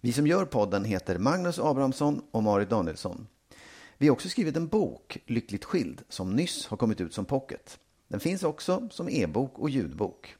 [0.00, 3.26] Vi som gör podden heter Magnus Abrahamsson och Marit Danielsson.
[3.98, 7.78] Vi har också skrivit en bok, Lyckligt skild, som nyss har kommit ut som pocket.
[8.08, 10.34] Den finns också som e-bok och ljudbok.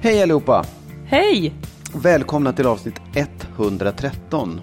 [0.00, 0.64] Hej allihopa!
[1.06, 1.54] Hej!
[1.94, 4.60] Välkomna till avsnitt 113.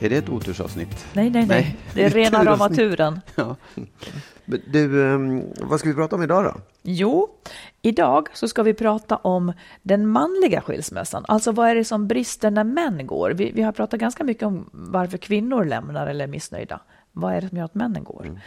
[0.00, 1.06] Är det ett otursavsnitt?
[1.12, 1.76] Nej, nej, nej.
[1.94, 3.20] Det är rena rama turen.
[3.34, 3.56] Ja.
[4.72, 6.54] Du, ehm, vad ska vi prata om idag då?
[6.82, 7.28] Jo,
[7.82, 11.24] idag så ska vi prata om den manliga skilsmässan.
[11.28, 13.30] Alltså vad är det som brister när män går?
[13.30, 16.80] Vi, vi har pratat ganska mycket om varför kvinnor lämnar eller är missnöjda.
[17.12, 18.26] Vad är det som gör att männen går?
[18.26, 18.38] Mm.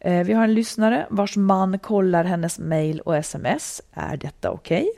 [0.00, 3.82] Eh, vi har en lyssnare vars man kollar hennes mejl och sms.
[3.92, 4.90] Är detta okej?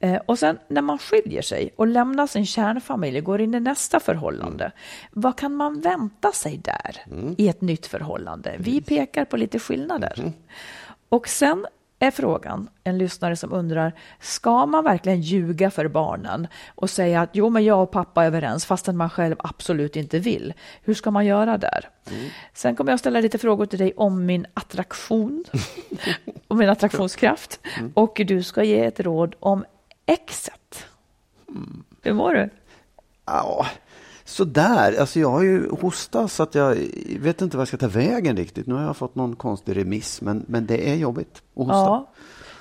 [0.00, 3.60] Eh, och sen när man skiljer sig och lämnar sin kärnfamilj och går in i
[3.60, 4.72] nästa förhållande,
[5.10, 6.96] vad kan man vänta sig där
[7.38, 8.56] i ett nytt förhållande?
[8.58, 10.32] Vi pekar på lite skillnader.
[11.08, 11.66] Och sen
[12.00, 17.30] är frågan, en lyssnare som undrar, ska man verkligen ljuga för barnen och säga att
[17.32, 20.54] jo, men jag och pappa är överens fastän man själv absolut inte vill?
[20.82, 21.88] Hur ska man göra där?
[22.54, 25.44] Sen kommer jag ställa lite frågor till dig om min attraktion,
[26.48, 27.60] om min attraktionskraft
[27.94, 29.64] och du ska ge ett råd om
[30.06, 30.86] exet.
[32.02, 32.50] Hur mår du?
[33.26, 33.66] Ja,
[34.30, 35.00] sådär.
[35.00, 36.76] Alltså jag har ju hostat så att jag
[37.20, 38.66] vet inte vad jag ska ta vägen riktigt.
[38.66, 41.74] Nu har jag fått någon konstig remiss, men, men det är jobbigt att hosta.
[41.74, 42.10] Ja,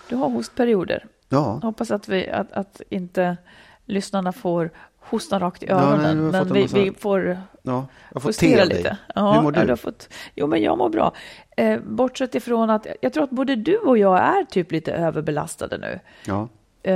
[0.10, 1.06] du har hostperioder.
[1.30, 1.60] Ja.
[1.64, 3.38] Hoppas att, vi, att, att inte
[3.86, 4.70] lyssnarna får
[5.00, 6.18] hosta rakt i Ja, öronen.
[6.18, 8.78] du har men vi, massa- vi får ja, jag fått justera te av dig.
[8.78, 8.98] lite.
[9.16, 9.66] Hur mår ja, du?
[9.66, 11.14] du har fått, jo, men jag mår bra.
[11.58, 15.78] Eh, bortsett ifrån att jag tror att både du och jag är typ lite överbelastade
[15.78, 16.00] nu.
[16.26, 16.48] Ja.
[16.84, 16.94] Eh,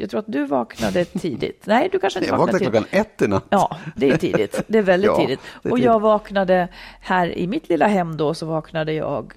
[0.00, 1.62] jag tror att du vaknade tidigt.
[1.66, 2.90] Nej, du kanske inte Jag vaknade vaknade tidigt.
[2.90, 3.44] klockan ett i natt.
[3.50, 4.62] Ja, det är tidigt.
[4.66, 5.40] Det är väldigt Ja, tidigt.
[5.40, 5.84] är Och tidigt.
[5.84, 6.68] jag vaknade
[7.00, 9.32] här i mitt lilla hem då, så vaknade jag,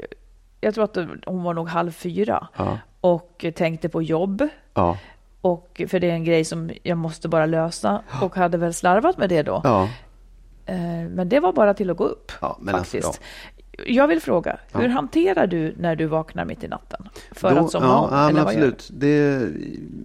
[0.61, 2.77] jag tror att hon var nog halv fyra Ja.
[3.01, 4.47] och tänkte på jobb.
[4.73, 4.97] Ja.
[5.41, 9.17] Och för det är en grej som jag måste bara lösa och hade väl slarvat
[9.17, 9.61] med det då.
[10.65, 10.75] Eh,
[11.09, 13.21] Men det var bara till att gå upp alltså, faktiskt.
[13.85, 17.09] Jag vill fråga, hur hanterar du när du vaknar mitt i natten?
[17.31, 18.09] För Då- att somna ja, om?
[18.11, 18.89] ja, eller absolut.
[18.93, 19.37] Det,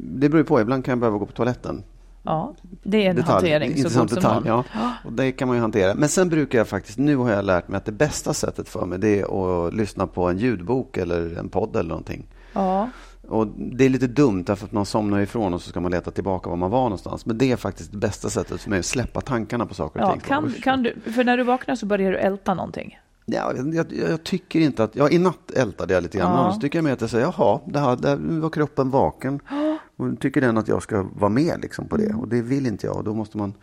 [0.01, 0.61] det beror ju på.
[0.61, 1.83] Ibland kan jag behöva gå på toaletten.
[2.23, 4.49] Ja, det är en Detalj, hantering så intressant god som detalj.
[4.49, 4.65] någon.
[4.75, 4.93] Ja.
[5.05, 5.95] Och det kan man ju hantera.
[5.95, 8.87] Men sen brukar jag faktiskt, nu har jag lärt mig att det bästa sättet för
[8.87, 12.27] mig det är att lyssna på en ljudbok eller en podd eller någonting.
[12.53, 12.91] Ja,
[13.29, 16.11] Och det är lite dumt därför att man somnar ifrån och så ska man leta
[16.11, 17.27] tillbaka var man var någonstans.
[17.27, 20.07] Men det är faktiskt det bästa sättet för mig att släppa tankarna på saker och
[20.09, 20.21] ja ting.
[20.21, 22.99] kan, kan du, för när du vaknar så börjar du älta någonting.
[23.31, 24.97] Ja, jag, jag, tycker inte att...
[24.97, 26.33] Ja, I natt ältade jag lite grann.
[26.33, 26.39] Ja.
[26.39, 29.41] Annars tycker jag mer att jag säger, jaha, det här, där var kroppen vaken.
[29.97, 32.15] Och tycker den att jag ska vara med liksom, på det.
[32.15, 32.97] Och det vill inte jag.
[32.97, 33.55] Och då måste man...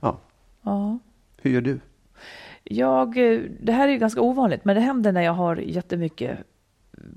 [0.00, 0.18] Ja.
[0.62, 0.98] Ja.
[1.42, 1.80] Hur gör du?
[2.64, 6.38] Jag, eh, det här är ju ganska ovanligt, men det händer när jag har jättemycket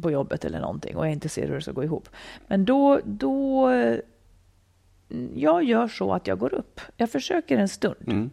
[0.02, 2.10] på jobbet eller någonting och jag inte ser hur det ska gå ihop.
[2.48, 3.98] Men då, då eh,
[5.36, 6.82] jag gör så att jag går upp.
[6.98, 8.08] Jag försöker en stund.
[8.08, 8.30] Mm.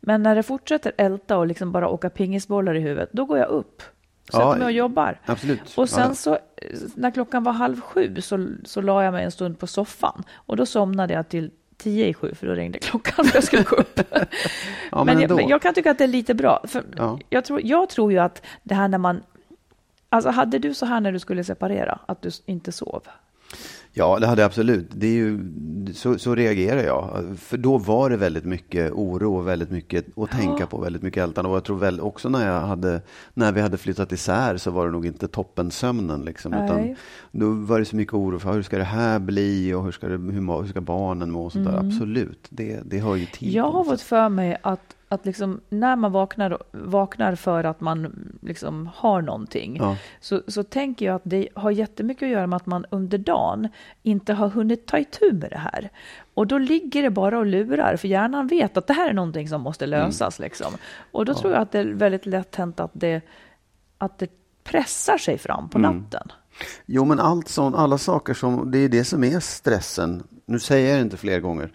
[0.00, 3.48] Men när det fortsätter älta och liksom bara åka pingisbollar i huvudet, då går jag
[3.48, 3.82] upp.
[4.24, 5.20] Sätter Ja, mig och jobbar.
[5.26, 5.60] Absolut.
[5.76, 6.14] Och sen ja.
[6.14, 6.40] så, eh,
[6.94, 10.22] när klockan var halv sju så, så la jag mig en stund på soffan.
[10.34, 13.62] Och då somnade jag till tio i sju, för då ringde klockan för jag skulle
[13.62, 14.00] gå upp.
[14.90, 16.62] Ja, men men jag, jag kan tycka att det är lite bra.
[16.66, 17.18] För Ja.
[17.28, 19.22] jag, tror, jag tror ju att det här när man...
[20.08, 23.02] Alltså hade du så här när du skulle separera, att du inte sov?
[23.92, 24.86] Ja, det hade jag absolut.
[24.90, 25.40] Det är ju,
[25.94, 27.24] så, så reagerar jag.
[27.38, 31.22] För då var det väldigt mycket oro och väldigt mycket att tänka på, väldigt mycket
[31.22, 31.50] ältande.
[31.50, 33.00] Och jag tror väl också när, jag hade,
[33.34, 36.20] när vi hade flyttat isär så var det nog inte toppen sömnen.
[36.20, 36.64] Liksom, Nej.
[36.64, 36.96] utan
[37.32, 40.08] då var det så mycket oro för hur ska det här bli och hur ska,
[40.08, 41.78] det, hur, hur ska barnen må och sånt där.
[41.78, 43.48] Absolut, det, det hör ju till.
[43.48, 43.56] Mm.
[43.56, 48.14] Jag har fått för mig att, att liksom, när man vaknar, vaknar för att man
[48.42, 49.96] liksom har någonting, Ja.
[50.20, 53.68] så, så tänker jag att det har jättemycket att göra med att man under dagen
[54.02, 55.90] inte har hunnit ta itu med det här.
[56.34, 59.48] Och då ligger det bara och lurar, för hjärnan vet att det här är någonting
[59.48, 60.38] som måste lösas.
[60.38, 60.72] Liksom.
[61.12, 63.20] Och då tror jag att det är väldigt lätt hänt att det,
[63.98, 64.30] att det
[64.64, 66.28] pressar sig fram på natten.
[66.86, 70.22] Jo, men allt sånt, alla saker som, det är det som är stressen.
[70.46, 71.72] Nu säger jag det inte fler gånger.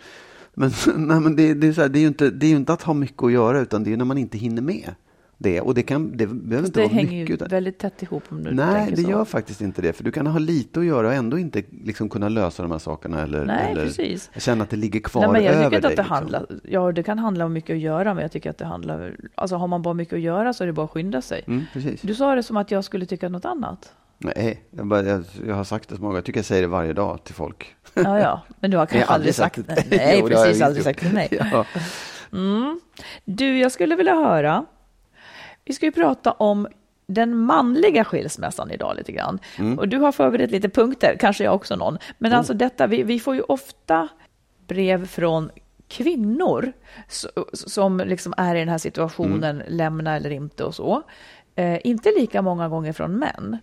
[0.53, 0.71] Men,
[1.07, 2.73] nej, men det, det, är så här, det, är ju inte, det är ju inte
[2.73, 4.89] att ha mycket att göra, utan det är när man inte hinner med
[5.37, 5.61] det.
[5.61, 7.29] Och det, kan, det behöver inte Det vara hänger mycket.
[7.29, 9.09] ju Utan, väldigt tätt ihop om du nej, det så.
[9.09, 9.93] gör faktiskt inte det.
[9.93, 12.79] För du kan ha lite att göra och ändå inte liksom kunna lösa de här
[12.79, 13.21] sakerna.
[13.21, 14.29] Eller, Nej, eller precis.
[14.37, 15.87] känna att det ligger kvar Nej, men jag över tycker dig.
[15.87, 16.15] att det liksom.
[16.15, 19.15] handlar, ja det kan handla om mycket att göra, men jag tycker att det handlar,
[19.35, 21.43] alltså har man bara mycket att göra så är det bara att skynda sig.
[21.47, 21.63] Mm.
[22.01, 23.93] Du sa det som att jag skulle tycka något annat.
[24.17, 26.15] Nej, jag, bara, jag, jag har sagt det så många.
[26.15, 27.75] Jag tycker jag säger det varje dag till folk.
[27.93, 29.63] Ja, ja, men du har kanske har aldrig sagt det.
[29.89, 29.97] det.
[29.97, 31.09] Nej, Jo, precis, aldrig sagt det.
[31.13, 31.27] Nej.
[31.51, 31.65] Ja.
[33.25, 34.65] Du, jag skulle vilja höra,
[35.65, 36.67] vi ska ju prata om
[37.07, 39.39] den manliga skilsmässan idag lite grann.
[39.59, 39.79] Mm.
[39.79, 41.97] Och du har förberett lite punkter, kanske jag också någon.
[42.17, 42.37] Men Oh.
[42.37, 44.07] alltså detta, vi, vi får ju ofta
[44.67, 45.49] brev från
[45.87, 46.73] kvinnor
[47.53, 49.63] som liksom är i den här situationen, Mm.
[49.77, 51.01] lämna eller inte och så.
[51.55, 53.57] Eh, inte lika många gånger från män.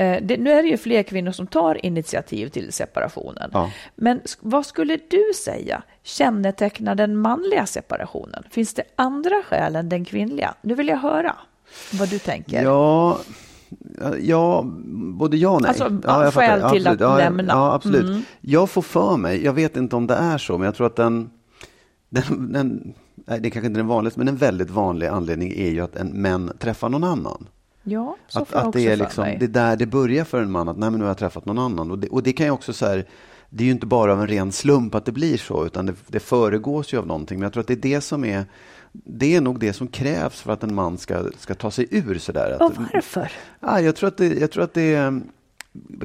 [0.00, 3.50] Eh, det, nu är det ju fler kvinnor som tar initiativ till separationen.
[3.52, 3.70] Ja.
[3.96, 8.44] Men vad skulle du säga kännetecknar den manliga separationen?
[8.50, 10.54] Finns det andra skäl än den kvinnliga?
[10.62, 11.36] Nu vill jag höra
[11.92, 12.62] vad du tänker.
[12.62, 13.18] Ja,
[14.20, 15.68] ja, både ja och nej.
[15.68, 16.74] Alltså, ja, jag skäl fattar.
[16.74, 17.52] till att ja, lämna.
[17.52, 18.04] Ja, absolut.
[18.04, 18.22] Mm.
[18.40, 20.96] Jag får för mig, jag vet inte om det är så, men jag tror att
[20.96, 21.30] den,
[22.08, 22.94] den, den
[23.24, 26.08] det är kanske inte den vanligaste, men en väldigt vanlig anledning är ju att en
[26.08, 27.46] män träffar någon annan.
[27.82, 30.68] Ja, så Att, att det är liksom, det är där det börjar för en man,
[30.68, 31.90] att nej men nu har jag träffat någon annan.
[31.90, 33.06] Och det, och det kan ju också så här,
[33.50, 35.94] det är ju inte bara av en ren slump att det blir så, utan det,
[36.06, 37.38] det föregås ju av någonting.
[37.38, 38.44] Men jag tror att det är det som är,
[38.92, 42.18] det är nog det som krävs för att en man ska, ska ta sig ur
[42.18, 42.62] sådär.
[42.62, 43.32] Och varför?
[43.60, 45.22] Ja, jag, tror att det, jag tror att det är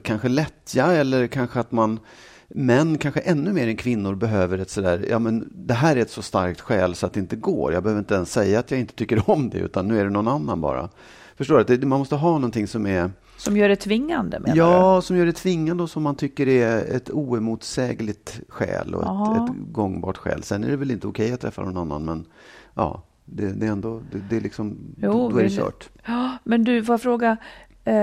[0.01, 2.00] kanske lättja eller kanske att man
[2.48, 6.10] Män kanske ännu mer än kvinnor behöver ett sådär, ja men det här är ett
[6.10, 7.74] så starkt skäl så att det inte går.
[7.74, 10.10] Jag behöver inte ens säga att jag inte tycker om det utan nu är det
[10.10, 10.89] någon annan bara.
[11.36, 11.86] Förstår du?
[11.86, 15.32] Man måste ha någonting som är Som gör det tvingande menar Ja, som gör det
[15.34, 20.44] tvingande och som man tycker är ett oemotsägligt skäl och ett, ett gångbart skäl.
[20.44, 22.26] Sen är det väl inte okej att träffa någon annan men
[22.74, 25.90] ja, det, det är ändå, det, det är liksom, Jo, då, är det kört.
[25.94, 26.12] du?
[26.12, 27.38] Ja, men du, får jag fråga,
[27.84, 27.96] eh,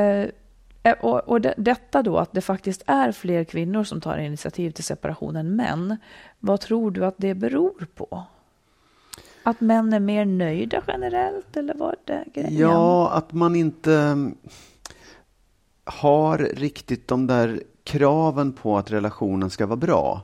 [0.82, 4.70] eh, och, och det, detta då att det faktiskt är fler kvinnor som tar initiativ
[4.70, 5.96] till separation än män.
[6.38, 8.24] Vad tror du att det beror på?
[9.42, 12.56] Att män är mer nöjda generellt eller vad är det grejen?
[12.60, 14.34] Ja, att man inte mm,
[15.84, 20.20] har riktigt de där kraven på att relationen ska vara bra.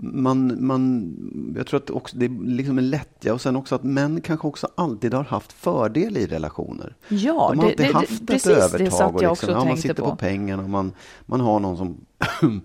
[0.00, 1.14] Man, man,
[1.56, 4.46] jag tror att också, det är liksom en lättja och sen också att män kanske
[4.46, 6.94] också alltid har haft fördel i relationer.
[7.08, 8.92] Ja, De har det- alltid det- haft ett precis, det övertag.
[8.92, 10.16] satt och jag liksom, också och ja, man sitter på, på.
[10.16, 10.92] pengarna och man,
[11.26, 11.96] man har någon som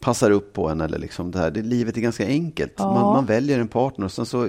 [0.00, 0.80] passar upp på en.
[0.80, 1.50] Eller liksom det här.
[1.50, 2.72] Det, livet är ganska enkelt.
[2.76, 2.94] Ja.
[2.94, 4.42] Man, man väljer en partner och sen så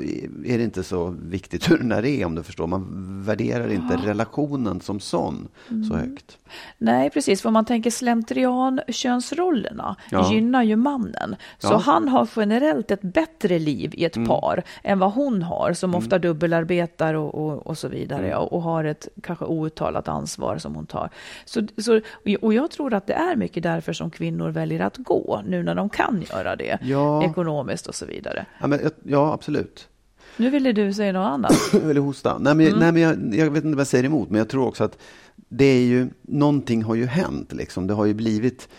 [0.46, 2.68] är det inte så viktigt hur den är om du förstår.
[2.68, 2.88] Man
[3.24, 5.84] värderar inte relationen som sån Mm.
[5.84, 6.38] så högt.
[6.78, 7.42] Nej, precis.
[7.42, 10.32] För man tänker slentrian, könsrollerna Ja.
[10.34, 11.36] gynnar ju mannen.
[11.60, 11.78] Så Ja.
[11.78, 14.28] han har generellt ett bättre liv i ett Mm.
[14.28, 18.26] par än vad hon har, som ofta dubbelarbetar och, och, och så vidare.
[18.28, 18.38] Mm.
[18.40, 21.10] Och, och har ett kanske outtalat ansvar som hon tar.
[21.46, 22.02] Så, så,
[22.42, 25.76] och jag tror att det är mycket därför som kvinnor väljer att gå, nu när
[25.76, 26.78] de kan göra det.
[26.82, 27.24] Ja.
[27.24, 28.46] Ekonomiskt och så vidare.
[28.60, 29.88] Ja, men, ja absolut.
[30.38, 31.54] Nu ville du säga något annat.
[31.74, 32.38] Jag ville hosta.
[32.38, 34.68] Nej, men, nej, men jag, jag vet inte vad jag säger emot, men jag tror
[34.68, 34.98] också att
[35.36, 37.54] det är ju, någonting har ju hänt.
[37.54, 37.88] Liksom.
[37.88, 38.70] Det har ju blivit,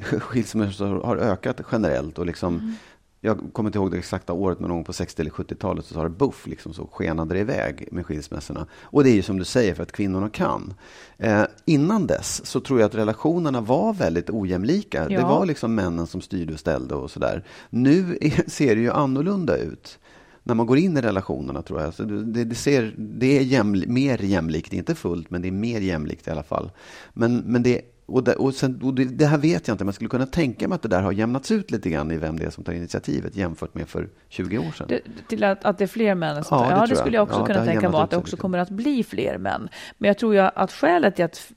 [0.00, 2.18] skilsmässor har ökat generellt.
[2.18, 2.76] Och liksom,
[3.24, 5.94] Jag kommer inte ihåg det exakta året, men någon gång på 60 eller 70-talet så
[5.98, 8.66] har det buff, liksom, så skenade det iväg med skilsmässorna.
[8.82, 10.74] Och det är ju som du säger, för att kvinnorna kan.
[11.18, 15.08] Eh, innan dess så tror jag att relationerna var väldigt ojämlika.
[15.08, 15.28] Det Ja.
[15.28, 17.44] var liksom männen som styrde och ställde och sådär.
[17.70, 19.98] Nu är, ser det ju annorlunda ut
[20.42, 21.94] när man går in i relationerna tror jag.
[21.94, 25.80] Så det, det, ser, det är jämli, mer jämlikt, inte fullt, men det är mer
[25.80, 26.70] jämlikt i alla fall.
[27.12, 29.84] Men, men det är och, det, och, sen, och det, det, här vet jag inte,
[29.84, 32.16] men jag skulle kunna tänka mig att det där har jämnats ut lite grann i
[32.16, 34.86] vem det är som tar initiativet jämfört med för 20 år sedan.
[34.88, 37.16] Det, till att, att det är fler män som Ja, tar, det ja, det skulle
[37.16, 37.20] jag.
[37.22, 38.40] jag också Ja, kunna tänka mig att det också lite.
[38.40, 39.68] kommer att bli fler män.
[39.98, 41.52] Men jag tror ju att skälet till att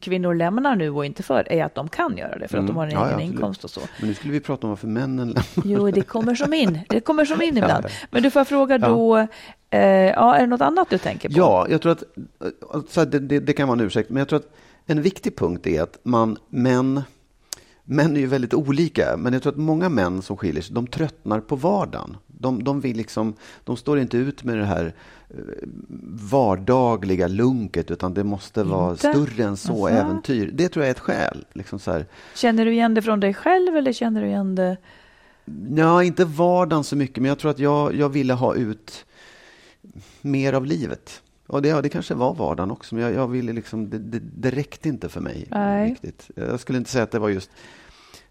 [0.00, 2.76] kvinnor lämnar nu och inte för är att de kan göra det för att de
[2.76, 3.02] har en Mm.
[3.02, 3.34] Ja, ja, egen absolut.
[3.34, 3.80] inkomst och så.
[4.00, 5.44] Men nu skulle vi prata om varför männen lämnar.
[5.64, 6.78] Jo, det kommer som in.
[6.88, 7.84] Det kommer som in ibland.
[7.84, 7.90] Ja.
[8.10, 9.16] Men du får fråga då,
[9.70, 11.34] eh, ja, är det något annat du tänker på?
[11.38, 12.02] Ja, jag tror att,
[12.72, 15.66] alltså det, det, det kan vara en ursäkt, men jag tror att en viktig punkt
[15.66, 17.02] är att man, män,
[17.84, 20.86] män är ju väldigt olika, men jag tror att många män som skiljer sig, de
[20.86, 22.16] tröttnar på vardagen.
[22.26, 24.94] De, de, vill liksom, de står inte ut med det här
[25.28, 25.36] eh,
[26.30, 29.12] vardagliga lunket, utan det måste vara Inte?
[29.12, 29.88] större än så, Jaså?
[29.88, 30.50] äventyr.
[30.54, 31.44] Det tror jag är ett skäl.
[31.52, 31.78] Liksom
[32.34, 34.76] Känner du igen det från dig själv eller känner du igen det?
[35.76, 39.04] Ja, inte vardagen så mycket, men jag tror att jag, jag ville ha ut
[40.20, 41.22] mer av livet.
[41.46, 44.18] Och det, ja, det kanske var vardagen också, men jag, jag ville liksom, det, det,
[44.18, 45.90] det räckte inte för mig Nej.
[45.90, 46.30] riktigt.
[46.34, 47.50] Jag skulle inte säga att det var just,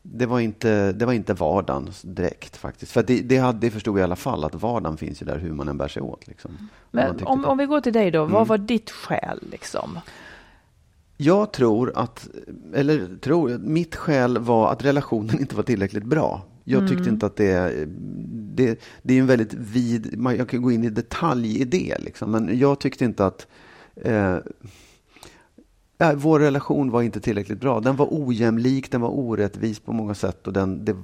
[0.01, 2.91] det var inte, det var inte vardagen direkt faktiskt.
[2.91, 5.38] För det, det, hade, det förstod jag i alla fall, att vardagen finns ju där
[5.38, 6.27] hur man än bär sig åt.
[6.27, 6.69] Liksom.
[6.91, 7.48] Men om, det.
[7.48, 8.34] om vi går till dig då, Mm.
[8.34, 10.00] vad var ditt skäl liksom?
[11.17, 12.27] Jag tror att,
[12.74, 16.41] eller tror, mitt skäl var att relationen inte var tillräckligt bra.
[16.67, 17.86] Jag tyckte inte att det,
[18.55, 21.95] det, det är en väldigt vid, man- jag kan gå in i detalj i det
[22.00, 23.48] liksom, men jag tyckte inte att
[23.95, 24.38] eh,
[25.98, 27.79] ja, vår relation var inte tillräckligt bra.
[27.79, 30.95] Den var ojämlik, den var orättvis på många sätt och den, det,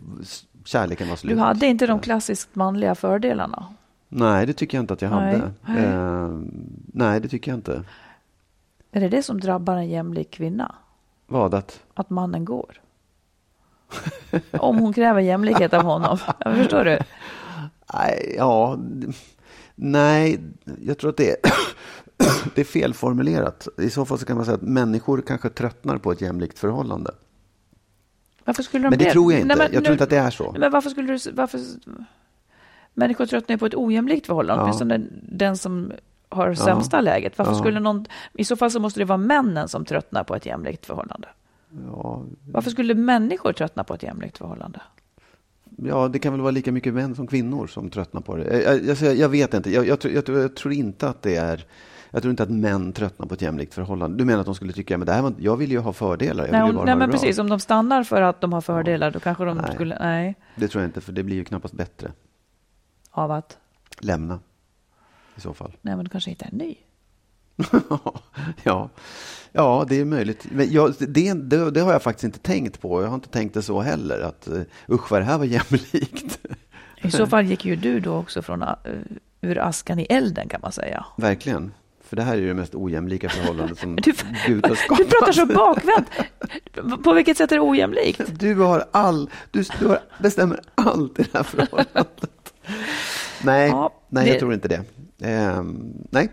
[0.65, 1.33] kärleken var slut.
[1.35, 3.65] Du hade inte de klassiskt manliga fördelarna.
[4.09, 5.51] Nej, det tycker jag inte att jag hade.
[5.65, 5.83] nej.
[5.83, 6.29] Eh,
[6.93, 7.83] nej, det tycker jag inte.
[8.91, 10.75] Är det det som drabbar en jämlik kvinna?
[11.27, 11.53] Vad?
[11.53, 12.81] Att, Att mannen går?
[14.51, 16.17] Om hon kräver jämlikhet av honom.
[16.39, 16.99] Ja, förstår du?
[17.93, 18.79] Nej, ja,
[19.75, 20.39] nej,
[20.81, 21.37] jag tror att det är,
[22.55, 23.67] det är felformulerat.
[23.77, 27.11] I så fall så kan man säga att människor kanske tröttnar på ett jämlikt förhållande.
[28.45, 29.47] Varför skulle de Men det tror jag inte.
[29.55, 30.55] Nej, men jag tror nu- inte att det är så.
[30.59, 31.31] Men varför skulle du...
[31.31, 31.59] Varför...
[32.93, 34.61] Människor tröttnar på ett ojämlikt förhållande.
[34.61, 34.63] Ja.
[34.63, 35.91] Åtminstone den som
[36.29, 37.37] har sämsta läget.
[37.37, 37.59] Varför Ja.
[37.59, 38.05] skulle någon...
[38.33, 41.27] I så fall så måste det vara männen som tröttnar på ett jämlikt förhållande.
[41.87, 44.81] Ja, Varför skulle människor tröttna på ett jämlikt förhållande?
[45.77, 48.61] ja, det kan väl vara lika mycket män som kvinnor som tröttnar på det.
[48.61, 49.71] Jag, jag, jag, vet inte.
[49.71, 49.99] Jag, jag,
[50.55, 51.65] tror- inte att det är...
[52.13, 54.17] Jag tror inte att män tröttnar på ett jämlikt förhållande.
[54.17, 56.47] Du menar att de skulle tycka, men det här var, jag vill ju ha fördelar.
[56.51, 57.07] Nej, om, nej men bra.
[57.07, 57.39] precis.
[57.39, 59.75] Om de stannar för att de har fördelar, då kanske de Nej.
[59.75, 59.99] skulle...
[59.99, 60.35] Nej.
[60.55, 62.11] Det tror jag inte, för det blir ju knappast bättre.
[63.11, 63.57] Av att...
[63.99, 64.39] Lämna,
[65.35, 65.71] i så fall.
[65.81, 66.75] Nej, men du kanske hittar en ny.
[68.63, 68.89] ja.
[69.51, 70.45] ja, det är möjligt.
[70.51, 73.01] Men jag, det, det, det har jag faktiskt inte tänkt på.
[73.01, 74.19] Jag har inte tänkt det så heller.
[74.21, 76.39] Att uh, usch vad det här var jämlikt.
[77.03, 78.69] I så fall gick ju du då också från, uh,
[79.41, 81.05] ur askan i elden kan man säga.
[81.17, 81.71] Verkligen.
[82.03, 84.13] För det här är ju det mest ojämlika förhållande som Du,
[84.47, 84.97] Gud har skapat.
[84.97, 86.07] du pratar så bakvänt.
[87.03, 88.21] På vilket sätt är det ojämlikt?
[88.39, 92.53] Du har all, du, du har, bestämmer allt i det här förhållandet.
[93.43, 94.83] Nej, Ja, nej det- jag tror inte det.
[95.27, 96.31] Ehm, nej,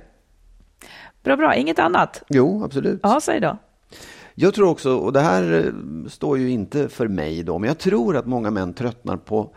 [1.29, 1.55] Bra, bra.
[1.55, 2.23] Inget annat?
[2.29, 3.01] jo, absolut.
[3.03, 3.59] Ja, säg då.
[4.35, 7.79] Jag tror också, och det här eh, står ju inte för mig då, men jag
[7.79, 9.51] tror att många män tröttnar på,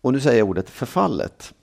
[0.00, 1.54] och nu säger jag ordet förfallet.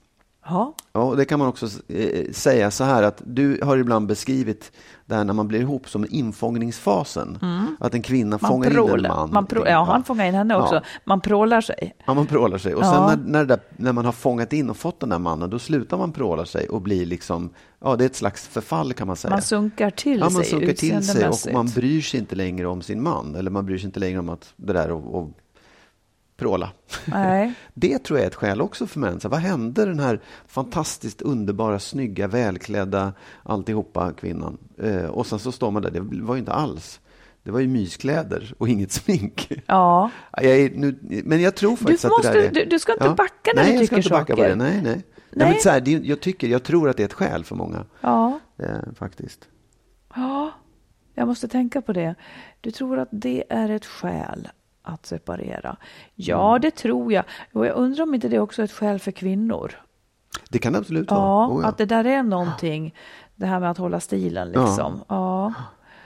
[0.44, 4.06] Ja, Ja, och det kan man också eh, säga så här att du har ibland
[4.06, 4.72] beskrivit
[5.08, 7.38] det här när man blir ihop som infångningsfasen.
[7.80, 8.38] Att en kvinna Mm.
[8.42, 9.08] man fångar in en prålar.
[9.08, 9.30] man.
[9.32, 10.74] Man prå, ja, han fångar in henne också.
[10.74, 10.82] Ja.
[11.04, 11.94] Man prålar sig.
[12.06, 12.74] Ja, man prålar sig.
[12.74, 13.08] Och Ja.
[13.10, 15.58] sen när, när, där, när man har fångat in och fått den där mannen, då
[15.58, 17.50] slutar man pråla sig och blir liksom,
[17.84, 19.30] ja det är ett slags förfall kan man säga.
[19.30, 22.66] Man sunkar till ja, man sig sunkar till sig och man bryr sig inte längre
[22.66, 23.34] om sin man.
[23.34, 25.30] Eller man bryr sig inte längre om att det där och, och
[26.38, 26.70] pråla.
[27.04, 27.52] Nej.
[27.74, 29.20] Det tror jag är ett skäl också för män.
[29.20, 34.58] Så vad hände den här fantastiskt underbara, snygga, välklädda, alltihopa kvinnan?
[34.82, 37.00] Eh, och sen så står man där, det var ju inte alls.
[37.42, 39.52] Det var ju myskläder och inget smink.
[39.66, 40.10] Ja.
[40.32, 42.54] Jag är nu, men jag tror faktiskt att måste- det där är...
[42.54, 44.48] du- du ska inte backa när nej, du jag ska tycker inte backa på saker.
[44.50, 44.56] det.
[44.56, 44.82] Nej, nej.
[44.82, 45.02] nej.
[45.30, 45.50] Nej.
[45.52, 47.84] men så här, det, jag, tycker, jag tror att det är ett skäl för många,
[48.00, 48.40] Ja.
[48.58, 49.48] eh, faktiskt.
[50.14, 50.50] Ja,
[51.14, 52.14] jag måste tänka på det.
[52.60, 54.48] Du tror att det är ett skäl
[54.88, 55.76] att separera?
[56.14, 56.60] Ja, Mm.
[56.60, 57.24] det tror jag.
[57.52, 59.72] Och jag undrar om inte det också är ett skäl för kvinnor?
[60.50, 61.48] Det kan det absolut Ja, vara.
[61.48, 61.68] Oh, ja.
[61.68, 62.94] att det där är någonting,
[63.36, 65.00] det här med att hålla stilen liksom.
[65.08, 65.52] Ja,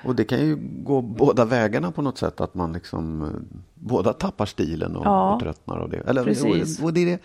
[0.04, 4.12] Och det kan ju gå båda vägarna på något sätt, att man liksom eh, båda
[4.12, 5.96] tappar stilen och, Ja, och tröttnar av det.
[6.06, 6.78] Eller, precis.
[6.78, 7.18] Och, och det är det,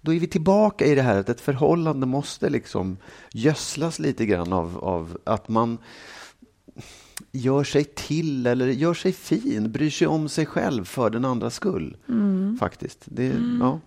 [0.00, 2.96] då är vi tillbaka i det här att ett förhållande måste liksom
[3.32, 5.78] gödslas lite grann av, av att man
[7.32, 11.54] gör sig till eller gör sig fin, bryr sig om sig själv för den andras
[11.54, 11.96] skull.
[12.08, 12.56] Mm.
[12.60, 12.98] Faktiskt.
[13.04, 13.80] Det, ja.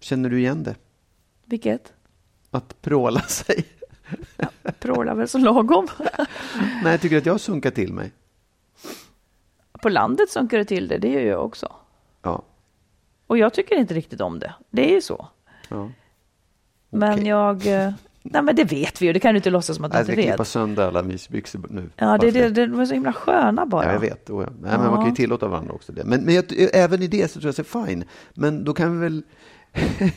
[0.00, 0.76] Känner du igen det?
[1.44, 1.92] vilket?
[2.50, 3.64] Att pråla sig?
[4.80, 5.88] Prålar väl så lagom.
[6.82, 8.12] Nej, jag tycker att jag sunkar till mig.
[9.82, 11.72] på landet sunker det till det, det gör jag också.
[12.22, 12.42] Ja.
[13.26, 14.54] Och jag tycker inte riktigt om det.
[14.70, 15.28] Det är ju så.
[15.68, 15.90] ja.
[16.90, 17.26] Men Okej.
[17.28, 17.92] jag...
[18.24, 19.12] Nej, men det vet vi ju.
[19.12, 20.48] Det kan du inte låtsas som att du Jag inte ska klippa vet.
[20.48, 21.90] sönder alla mysbyxor nu.
[21.96, 23.84] Ja, det, för det, de är så himla sköna bara.
[23.86, 24.30] Ja, jag vet.
[24.30, 24.38] Oh.
[24.40, 26.04] Nej, men man kan ju tillåta varandra också det.
[26.04, 28.04] Men, men jag, även i det så tror jag att det är fine.
[28.34, 29.22] Men då kan vi väl...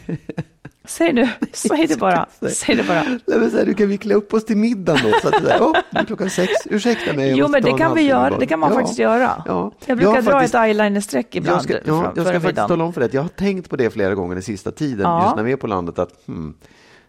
[0.88, 2.26] Säg nu, säg det bara.
[2.50, 2.76] Säg.
[2.76, 3.04] Det bara.
[3.04, 5.20] Nej, men så här, du kan vi klä upp oss till middagen då?
[5.22, 6.52] Så att det är, oh, nu är klockan sex.
[6.66, 7.30] Ursäkta mig.
[7.30, 8.38] jag Jo, men det kan vi göra.
[8.38, 8.76] Det kan man Ja.
[8.80, 9.44] faktiskt göra.
[9.46, 9.72] Ja.
[9.86, 11.56] Jag brukar har dra faktiskt- ett eyelinerstreck ibland.
[11.58, 13.76] Jag ska, ja, jag ska faktiskt tala om för dig att jag har tänkt på
[13.76, 15.24] det flera gånger den sista tiden, Ja.
[15.24, 16.54] just när vi är på landet, att hmm,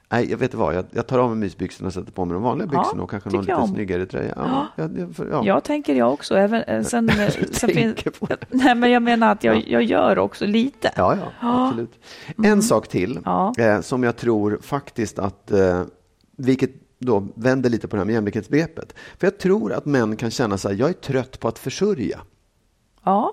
[0.09, 2.43] nej, jag vet vad, jag, jag tar av mig mysbyxorna och sätter på mig de
[2.43, 3.69] vanliga Ja, byxorna och kanske någon jag lite om.
[3.69, 4.33] snyggare tröja.
[4.37, 5.43] Ja, jag, jag, ja.
[5.45, 6.35] Ja, tänker jag också.
[6.35, 8.37] Även, eh, sen, eh, sen det.
[8.51, 10.93] Nej, men jag menar att jag, jag gör också lite.
[10.97, 11.93] Ja, ja, absolut.
[12.45, 13.23] En sak till Mm.
[13.27, 13.53] Ja.
[13.59, 15.83] eh, som jag tror faktiskt att, eh,
[16.37, 18.95] vilket då vänder lite på det här med jämlikhetsbegreppet.
[19.19, 22.19] För jag tror att män kan känna här, jag är trött på att försörja.
[23.05, 23.33] Ja,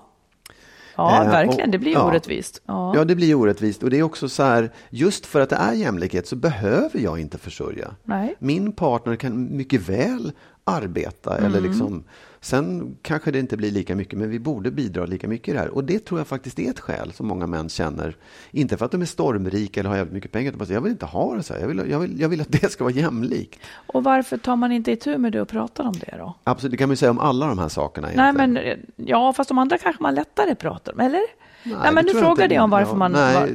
[0.96, 1.64] ja Eh, verkligen.
[1.68, 2.06] och- Det blir ja.
[2.08, 2.62] orättvist.
[2.66, 2.92] Ja.
[2.96, 3.82] Ja, det blir orättvist.
[3.82, 7.20] Och det är också så här, just för att det är jämlikhet så behöver jag
[7.20, 7.90] inte försörja.
[8.04, 8.34] Nej.
[8.38, 10.32] Min partner kan mycket väl
[10.64, 11.36] arbeta.
[11.38, 11.70] Eller Mm.
[11.70, 12.04] liksom,
[12.44, 15.58] sen kanske det inte blir lika mycket, men vi borde bidra lika mycket i det
[15.58, 15.68] här.
[15.68, 18.16] Och det tror jag faktiskt är ett skäl som många män känner.
[18.50, 20.92] Inte för att de är stormrika eller har jävligt mycket pengar, utan bara jag vill
[20.92, 21.60] inte ha det så här.
[21.60, 23.60] Jag vill, jag, vill, jag vill att det ska vara jämlikt.
[23.86, 26.34] Och varför tar man inte itu med det och pratar om det då?
[26.44, 28.06] Absolut, det kan man ju säga om alla de här sakerna.
[28.06, 28.52] Nej, egentligen.
[28.52, 31.22] men eh, ja, fast de andra kanske man lättare pratar om, eller?
[31.62, 33.48] Nej, men det nu tror jag det om varför Ja, man, nej, var,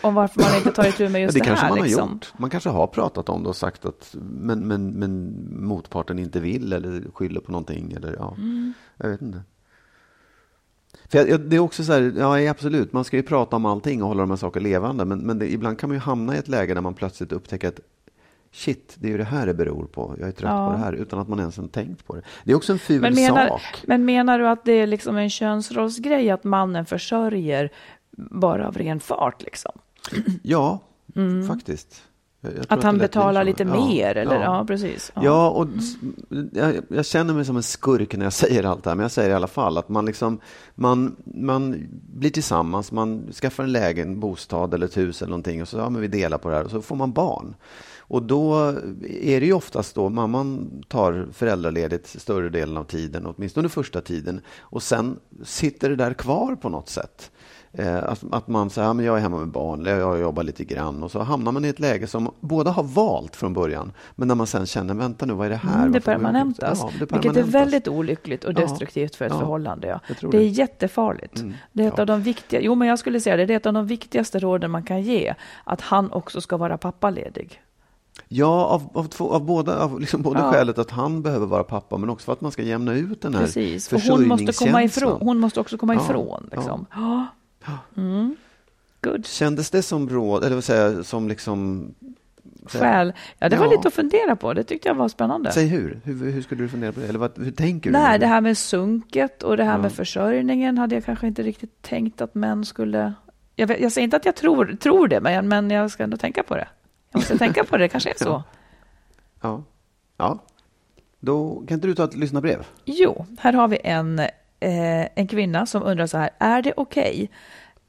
[0.00, 1.70] om varför man inte tar itu med just det det, kanske här.
[1.70, 2.10] man har liksom.
[2.10, 2.32] gjort.
[2.36, 5.34] Man kanske har pratat om det och sagt att men, men, men
[5.64, 7.92] motparten inte vill eller skyller på någonting.
[7.92, 8.34] Eller, ja.
[8.38, 8.72] Mm.
[8.96, 9.42] Jag vet inte.
[11.08, 13.66] För jag, jag, det är också så här, ja absolut, man ska ju prata om
[13.66, 15.04] allting och hålla de här sakerna levande.
[15.04, 17.68] Men, men det, ibland kan man ju hamna i ett läge där man plötsligt upptäcker
[17.68, 17.80] att
[18.52, 20.16] shit, det är ju det här det beror på.
[20.18, 20.66] Jag är trött Ja.
[20.66, 22.22] på det här utan att man ens har tänkt på det.
[22.44, 23.82] Det är också en ful Men menar, sak.
[23.86, 27.70] men menar du att det är liksom en könsrollsgrej att mannen försörjer
[28.30, 29.42] bara av ren fart?
[29.42, 29.72] Liksom?
[30.42, 30.78] Ja,
[31.48, 32.02] faktiskt.
[32.42, 32.78] Jag- jag tror Mm.
[32.78, 34.14] Att han betalar lite Ja, mer?
[34.16, 34.34] Eller?
[34.34, 34.64] Ja, ja.
[34.66, 35.12] precis.
[35.22, 35.96] Ja, och s-
[36.52, 39.10] jag, jag känner mig som en skurk när jag säger allt det här, men jag
[39.10, 40.40] säger i alla fall att man, liksom,
[40.74, 45.68] man, man blir tillsammans, man skaffar en lägen, bostad eller ett hus eller någonting och
[45.68, 47.54] så ja, men vi delar på det här och så får man barn.
[47.98, 48.54] Och då
[49.10, 54.40] är det ju oftast då mamman tar föräldraledigt större delen av tiden, åtminstone första tiden,
[54.60, 57.30] och sen sitter det där kvar på något sätt.
[57.72, 60.64] Eh, att, att man säger, ja, men jag är hemma med barn, jag jobbar lite
[60.64, 64.28] grann och så hamnar man i ett läge som båda har valt från början, men
[64.28, 65.78] när man sen känner, vänta nu, vad är det här?
[65.78, 69.38] Mm, det permanentas, Ja, det vilket är väldigt olyckligt och Ja, destruktivt för ett ja,
[69.38, 70.00] förhållande.
[70.20, 70.28] Ja.
[70.30, 71.36] Det är jättefarligt.
[71.40, 72.00] Mm, Det är ett ja.
[72.02, 74.38] av de viktiga, jo men jag skulle säga det, det är ett av de viktigaste
[74.38, 77.60] råden man kan ge, att han också ska vara pappaledig.
[78.28, 80.52] Ja, av, av, två, av båda, av liksom både Ja.
[80.52, 83.34] skälet att han behöver vara pappa, men också för att man ska jämna ut den
[83.34, 86.48] här Precis, för hon måste komma ifrån, hon måste också komma Ja, ifrån.
[86.52, 86.86] Liksom.
[86.94, 87.26] Ja.
[87.96, 88.36] Mm.
[89.00, 89.26] Good.
[89.26, 91.88] Kändes det som råd, eller vad säger jag, som liksom...
[92.66, 93.12] Skäl.
[93.38, 93.70] Ja, det var Ja.
[93.72, 94.52] lite att fundera på.
[94.54, 95.52] Det tyckte jag var spännande.
[95.52, 96.00] Säg hur.
[96.04, 97.06] hur, hur skulle du fundera på det?
[97.08, 97.98] Eller vad, hur tänker du?
[97.98, 99.78] Nej, det här med sunket och det här Ja.
[99.78, 103.12] med försörjningen hade jag kanske inte riktigt tänkt att män skulle...
[103.56, 106.16] Jag, vet, jag säger inte att jag tror, tror det, men, men jag ska ändå
[106.16, 106.68] tänka på det.
[107.10, 108.24] Jag måste tänka på det, det kanske är så.
[108.28, 108.42] Ja.
[109.42, 109.64] Ja.
[110.16, 110.38] ja.
[111.20, 112.66] Då kan inte du ta ett lyssnarbrev?
[112.84, 114.20] Jo, här har vi en,
[114.60, 116.30] eh, en kvinna som undrar så här.
[116.38, 117.30] Är det okej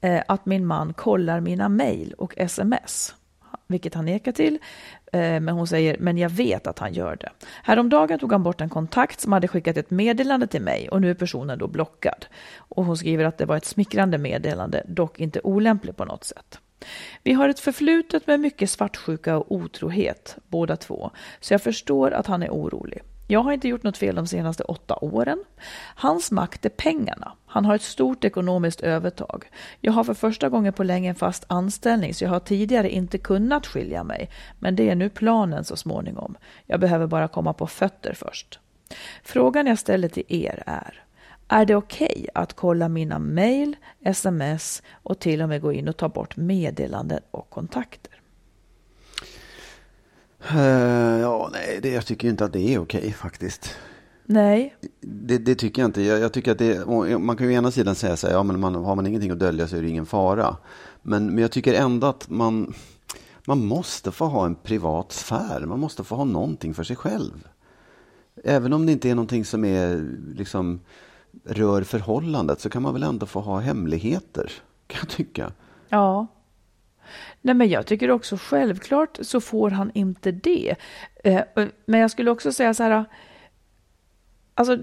[0.00, 3.14] eh, att min man kollar mina mejl och sms?
[3.66, 4.58] Vilket han nekar till.
[5.12, 7.28] Eh, men hon säger, men jag vet att han gör det.
[7.62, 11.10] Häromdagen tog han bort en kontakt som hade skickat ett meddelande till mig och nu
[11.10, 12.26] är personen då blockad.
[12.56, 16.58] Och hon skriver att det var ett smickrande meddelande, dock inte olämpligt på något sätt.
[17.22, 22.26] Vi har ett förflutet med mycket svartsjuka och otrohet, båda två, så jag förstår att
[22.26, 23.02] han är orolig.
[23.32, 25.44] Jag har inte gjort något fel de senaste åtta åren.
[25.94, 27.32] Hans makt är pengarna.
[27.46, 29.50] Han har ett stort ekonomiskt övertag.
[29.80, 33.18] Jag har för första gången på länge en fast anställning så jag har tidigare inte
[33.18, 34.30] kunnat skilja mig.
[34.58, 36.36] Men det är nu planen så småningom.
[36.66, 38.58] Jag behöver bara komma på fötter först.
[39.22, 41.02] Frågan jag ställer till er är
[41.48, 45.96] är det okej att kolla mina mejl, sms och till och med gå in och
[45.96, 48.11] ta bort meddelanden och kontakter?
[50.50, 53.76] Uh, ja, nej, det, jag tycker inte att det är okej faktiskt.
[54.24, 56.02] Nej, Det, det tycker jag inte.
[56.02, 56.86] Jag, jag tycker att det,
[57.18, 59.38] man kan ju ena sidan säga så här, ja men man, har man ingenting att
[59.38, 60.56] dölja så är det ingen fara.
[61.02, 62.74] Men, men jag tycker ändå att man,
[63.46, 65.66] man måste få ha en privat sfär.
[65.66, 67.48] Man måste få ha någonting för sig själv.
[68.44, 70.80] Även om det inte är någonting som är, liksom,
[71.44, 74.52] rör förhållandet så kan man väl ändå få ha hemligheter,
[74.86, 75.52] kan jag tycka.
[75.88, 76.26] Ja.
[77.42, 80.74] Nej, men jag tycker också självklart så får han inte det.
[81.24, 81.40] Eh,
[81.86, 83.04] Men jag skulle också säga så här.
[84.54, 84.78] Alltså,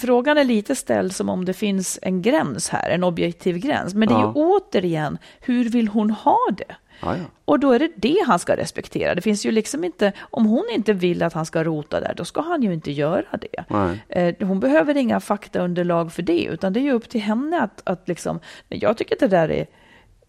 [0.00, 3.94] frågan är lite ställd som om det finns en gräns här, en objektiv gräns.
[3.94, 4.32] Men det är Ja.
[4.36, 6.76] ju återigen, hur vill hon ha det?
[7.02, 7.24] Ja, ja.
[7.44, 9.14] Och då är det det han ska respektera.
[9.14, 12.24] Det finns ju liksom inte, om hon inte vill att han ska rota där, då
[12.24, 13.64] ska han ju inte göra det.
[13.68, 14.04] Nej.
[14.08, 17.80] Eh, Hon behöver inga faktaunderlag för det, utan det är ju upp till henne att,
[17.84, 19.66] att liksom, jag tycker att det där är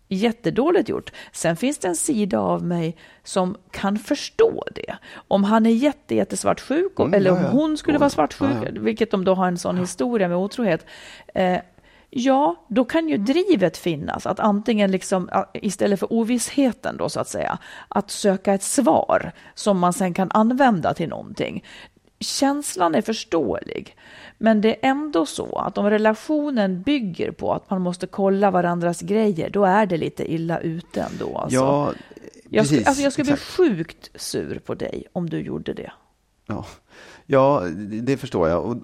[0.08, 1.12] jättedåligt gjort.
[1.32, 4.96] Sen finns det en sida av mig som kan förstå det.
[5.28, 7.50] Om han är jätte, jättesvartsjuk, Mm, eller ja, om ja.
[7.50, 8.82] hon skulle Ja, vara svartsjuk, ja, ja.
[8.82, 10.86] vilket de då har en sån historia med otrohet.
[11.36, 11.58] Eh,
[12.18, 17.28] Ja, då kan ju drivet finnas, att antingen liksom, istället för ovissheten då så att
[17.28, 21.64] säga, att söka ett svar som man sen kan använda till någonting.
[22.20, 23.96] Känslan är förståelig,
[24.38, 29.02] men det är ändå så att om relationen bygger på att man måste kolla varandras
[29.02, 31.38] grejer, då är det lite illa ute ändå.
[31.38, 31.60] Alltså.
[31.60, 31.94] ja
[32.50, 35.92] jag, skulle, precis, alltså jag skulle bli sjukt sur på dig om du gjorde det.
[36.48, 36.66] Ja,
[37.26, 37.64] ja
[38.02, 38.66] det förstår jag.
[38.66, 38.78] Och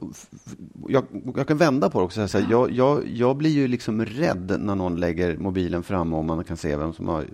[0.88, 1.06] jag.
[1.36, 2.28] Jag kan vända på det också.
[2.28, 6.44] Så jag, jag, jag blir ju liksom rädd när någon lägger mobilen fram och man
[6.44, 7.26] kan se vem som har...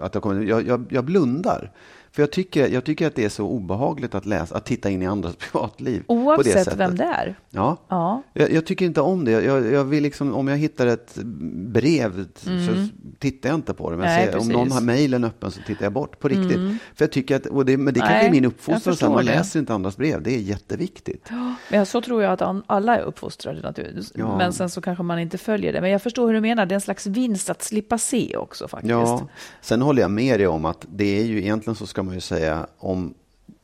[0.00, 1.72] Att jag, kommer, jag, jag, jag blundar.
[2.18, 5.02] För jag tycker, jag tycker att det är så obehagligt att läsa, att titta in
[5.02, 6.02] i andras privatliv.
[6.06, 6.78] på det Oavsett sättet.
[6.78, 7.38] vem det är.
[7.50, 8.22] Ja, Ja.
[8.32, 9.30] jag, jag tycker inte om det.
[9.30, 11.14] Jag, jag vill liksom, om jag hittar ett
[11.54, 13.96] brev så tittar jag inte på det.
[13.96, 14.16] Men Mm.
[14.20, 16.58] Nej, ser, om någon har mejlen öppen så tittar jag bort på riktigt.
[16.94, 19.32] För jag tycker att, och det, men det kanske är min uppfostran, så man det.
[19.32, 20.22] läser inte andras brev.
[20.22, 21.28] Det är jätteviktigt.
[21.70, 24.12] Men så tror jag att alla är uppfostrade naturligtvis.
[24.14, 24.38] Ja.
[24.38, 25.80] Men sen så kanske man inte följer det.
[25.80, 26.66] Men jag förstår hur du menar.
[26.66, 28.90] Det är en slags vinst att slippa se också faktiskt.
[28.90, 29.28] Ja,
[29.60, 32.20] sen håller jag med dig om att det är ju egentligen så ska man ju
[32.20, 33.14] säga om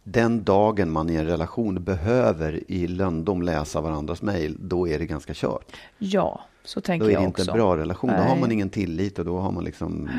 [0.04, 5.06] den dagen man i en relation behöver i löndom läsa varandras mejl, då är det
[5.06, 5.76] ganska kört.
[5.98, 7.42] Ja, så tänker Då är jag det också.
[7.42, 8.10] inte en bra relation.
[8.10, 8.40] Då har Nej.
[8.40, 10.10] man ingen tillit och då har man liksom,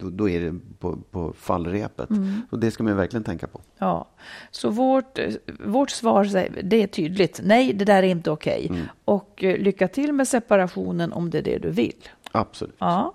[0.00, 2.10] då, då är det på, på fallrepet.
[2.10, 2.42] Mm.
[2.50, 3.60] Och det ska man verkligen tänka på.
[3.78, 4.08] Ja,
[4.50, 5.18] så vårt,
[5.64, 6.24] vårt svar
[6.62, 7.40] det är tydligt.
[7.44, 8.66] Nej, det där är inte okej.
[8.70, 8.86] Mm.
[9.04, 12.08] Och eh, lycka till med separationen om det är det du vill.
[12.32, 12.76] Absolut.
[12.78, 13.14] Ja,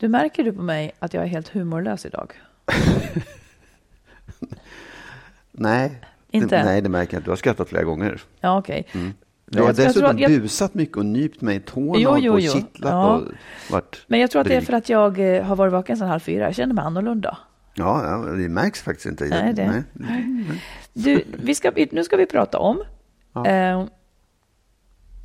[0.00, 2.32] Du märker du på mig att jag är helt humorlös idag?
[5.52, 6.56] Nej, Inte?
[6.58, 7.24] Det, nej, det märker jag.
[7.24, 8.20] Du har skrattat flera gånger.
[8.40, 8.86] Ja, okej.
[9.46, 12.32] Du har Jag tror dessutom jag- busat mycket och nypt mig i tårna Jo, jo,
[12.34, 13.16] och kittlat Ja.
[13.16, 13.22] och
[13.70, 16.08] varit Men jag tror att det är för att jag eh, har varit vaken sedan
[16.08, 16.44] halv fyra.
[16.44, 17.38] Jag känner mig annorlunda.
[17.74, 19.24] Ja, ja, det märks faktiskt inte.
[19.24, 19.84] Nej, det-
[20.92, 22.82] Du, vi ska, nu ska vi prata om
[23.46, 23.84] eh,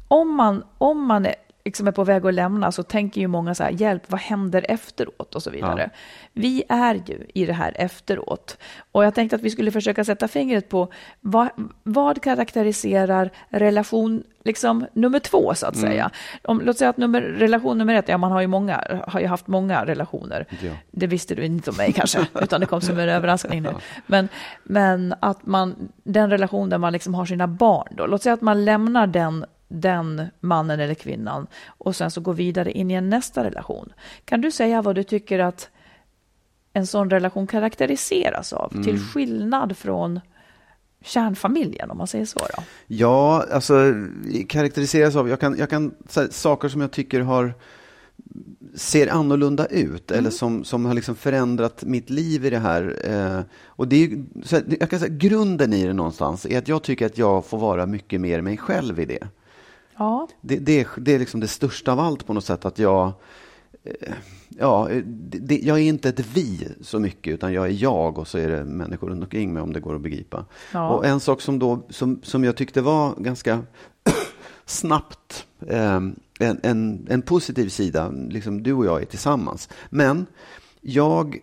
[0.08, 3.56] om man, om man är, liksom är på väg att lämna så tänker ju många
[3.56, 5.90] så här, hjälp, vad händer efteråt och så vidare.
[6.34, 8.58] Vi är ju i det här efteråt.
[8.92, 11.50] Och jag tänkte att vi skulle försöka sätta fingret på vad,
[11.84, 16.12] vad karaktäriserar relation liksom, nummer två, så att säga.
[16.44, 19.28] Om, låt säga att nummer, relation nummer ett, ja man har ju, många, har ju
[19.28, 20.46] haft många relationer.
[20.62, 20.72] Ja.
[20.92, 23.74] Det visste du inte om mig kanske, utan det kom som en överraskning nu.
[24.08, 24.30] Men,
[24.64, 28.42] men att man, den relation där man liksom har sina barn då, låt säga att
[28.42, 33.10] man lämnar den den mannen eller kvinnan och sen så går vidare in i en
[33.10, 33.94] nästa relation.
[34.26, 35.70] Kan du säga vad du tycker att
[36.74, 40.20] en sån relation karaktäriseras av, till skillnad från
[41.02, 42.64] kärnfamiljen om man säger så då?
[42.88, 43.94] Ja, alltså
[44.50, 47.54] karaktäriseras av, jag kan, jag kan här, saker som jag tycker har
[48.76, 52.96] ser annorlunda ut eller som, som har liksom förändrat mitt liv i det här.
[53.04, 56.68] Eh, och det är, så här, jag kan säga, grunden i det någonstans är att
[56.68, 59.28] jag tycker att jag får vara mycket mer mig själv i det.
[59.98, 60.28] Ja.
[60.42, 63.12] Det, det, det är liksom det största av allt på något sätt att jag
[63.84, 64.14] eh,
[64.60, 64.90] Ja,
[65.30, 68.50] det, jag är inte ett vi så mycket utan jag är jag och så är
[68.50, 70.46] det människor runt omkring mig om det går att begripa.
[70.74, 70.90] Ja.
[70.90, 73.64] Och en sak som, då, som, som jag tyckte var ganska
[74.66, 76.02] snabbt eh,
[76.40, 79.70] en, en, en positiv sida, liksom du och jag är tillsammans.
[79.90, 80.26] Men
[80.82, 81.40] jag,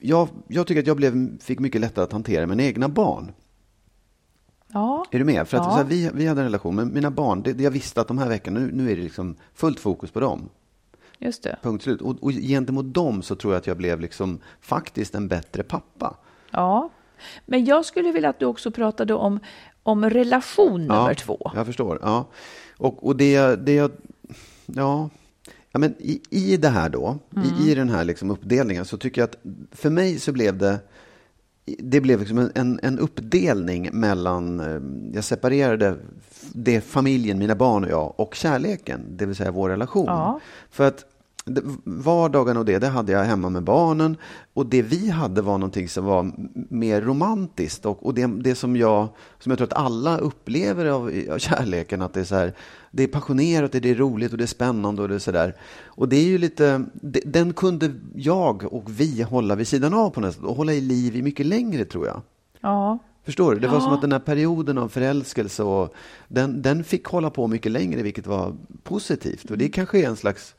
[0.00, 3.32] jag, jag tycker att jag blev, fick mycket lättare att hantera mina egna barn.
[4.72, 5.04] Ja.
[5.10, 5.48] Är du med?
[5.48, 5.70] För att Ja.
[5.70, 8.18] så här, vi, vi hade en relation, men mina barn, det, jag visste att de
[8.18, 10.48] här veckorna, nu, nu är det liksom fullt fokus på dem.
[11.18, 11.56] Just det.
[11.62, 12.00] Punkt slut.
[12.00, 16.16] Och, och gentemot dem så tror jag att jag blev liksom faktiskt en bättre pappa.
[16.50, 16.90] Ja.
[17.46, 19.40] Men jag skulle vilja att du också pratade om,
[19.82, 21.50] om relation nummer två.
[21.54, 21.98] Jag förstår.
[22.02, 22.26] Ja.
[22.76, 23.90] Och, och det, det jag...
[24.66, 25.10] Ja,
[25.70, 27.18] ja men i, i det här då,
[27.60, 29.36] i, i den här liksom uppdelningen, så tycker jag att
[29.70, 30.80] för mig så blev det
[31.64, 34.80] det blev liksom en, en, en uppdelning mellan, eh,
[35.14, 35.96] jag separerade
[36.52, 40.06] det familjen, mina barn och jag, och kärleken, det vill säga vår relation.
[40.06, 40.40] Ja.
[40.70, 41.04] För att
[41.84, 44.16] vardagen och det, det hade jag hemma med barnen.
[44.54, 46.32] Och det vi hade var någonting som var
[46.74, 47.86] mer romantiskt.
[47.86, 52.02] Och, och det, det som, jag, som jag tror att alla upplever av, av kärleken,
[52.02, 52.52] att det är, så här,
[52.90, 55.54] det är passionerat, det är roligt och det är spännande och det är sådär.
[55.84, 60.10] Och det är ju lite, det- den kunde jag och vi hålla vid sidan av
[60.10, 62.20] på något sätt och hålla i liv i mycket längre tror jag.
[62.60, 62.98] Ja.
[63.24, 63.60] Förstår du?
[63.60, 65.94] Det var som att den här perioden av förälskelse och
[66.28, 69.50] den, den fick hålla på mycket längre, vilket var positivt.
[69.50, 70.54] Och det kanske är en slags...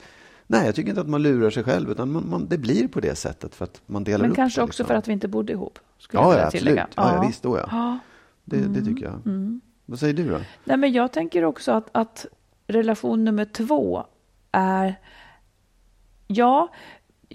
[0.48, 3.00] Nej, jag tycker inte att man lurar sig själv, utan man, man, det blir på
[3.00, 4.86] det sättet för att man delar Men upp kanske det, också liksom.
[4.88, 5.80] för att vi inte bodde ihop.
[5.98, 6.94] skulle jag Ja, vilja ja absolut.
[6.96, 7.68] Ja, ja, visst, då ja.
[7.72, 8.00] Ja.
[8.46, 9.20] Det, det tycker jag.
[9.86, 10.40] Vad säger du då?
[10.64, 12.26] Nej, men jag tänker också att, att
[12.68, 14.06] relation nummer två
[14.52, 15.00] är...
[16.28, 16.70] Ja,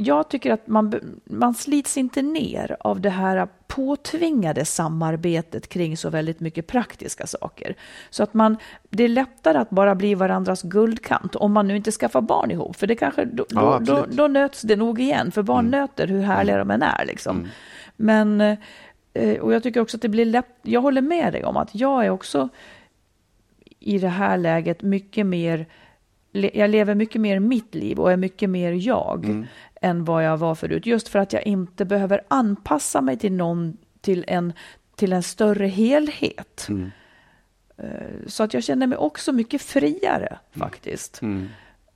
[0.01, 6.11] jag tycker att man, man slits inte ner av det här påtvingade samarbetet kring så
[6.11, 7.75] väldigt mycket praktiska saker.
[8.11, 8.57] Så att man,
[8.91, 12.77] det är lättare att bara bli varandras guldkant om man nu inte skaffar barn ihop.
[12.77, 16.07] För det kanske, då, Ja, då, då, då nöts det nog igen, för barn nöter
[16.07, 17.05] hur härliga de än är.
[17.07, 17.49] Liksom.
[17.97, 18.41] Men,
[19.15, 21.75] eh, och jag tycker också att det blir lätt, jag håller med dig om att
[21.75, 22.49] jag är också
[23.81, 25.67] i det här läget mycket mer,
[26.33, 29.47] jag lever mycket mer mitt liv och är mycket mer jag
[29.83, 30.87] än vad jag var förut.
[30.87, 34.53] Just för att jag inte behöver anpassa mig till någon, till en,
[34.97, 36.67] till en större helhet.
[37.77, 37.91] Eh,
[38.27, 41.21] Så att jag känner mig också mycket friare faktiskt.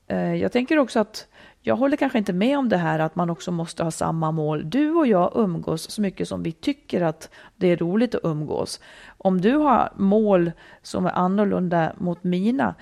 [0.07, 1.27] Eh, Jag tänker också att
[1.65, 4.71] jag håller kanske inte med om det här att man också måste ha samma mål.
[4.71, 8.81] Du och jag umgås så mycket som vi tycker att det är roligt att umgås.
[9.19, 12.75] Om du har mål som är annorlunda mot mina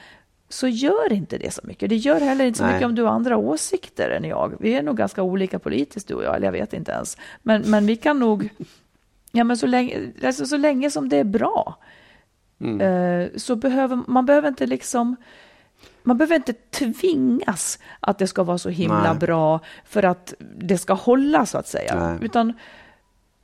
[0.53, 1.89] så gör inte det så mycket.
[1.89, 2.73] Det gör heller inte så Nej.
[2.73, 4.55] mycket om du har andra åsikter än jag.
[4.61, 7.17] Vi är nog ganska olika politiskt du och jag, eller jag vet inte ens.
[7.43, 8.49] Men, men vi kan nog,
[9.33, 11.79] ja men så länge, alltså så länge som det är bra,
[12.81, 15.17] eh, så behöver man behöver inte liksom
[16.03, 19.19] man behöver inte tvingas att det ska vara så himla Nej.
[19.21, 22.09] bra för att det ska hålla så att säga.
[22.09, 22.19] Nej.
[22.23, 22.49] Utan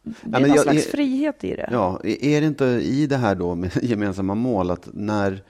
[0.02, 1.68] det Ja, är men någon jag- slags frihet i det.
[1.72, 5.42] Ja, är det inte i det här då med gemensamma mål att när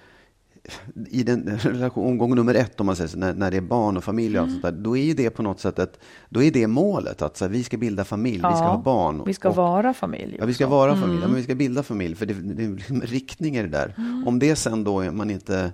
[1.11, 3.97] i den relation, omgång nummer ett, om man säger så, när, när det är barn
[3.97, 5.99] och familj och allt sånt där, då är ju det på något sätt ett,
[6.29, 8.83] då är det målet att så här, vi ska bilda familj, vi ska Ja, ha
[8.83, 9.23] barn.
[9.27, 10.37] Vi ska och, vara familj.
[10.41, 12.69] Ja, vi ska vara familj, ja, men vi ska bilda familj, för det, det är
[12.69, 13.95] liksom riktning i det där.
[14.27, 15.73] Om det sen då man inte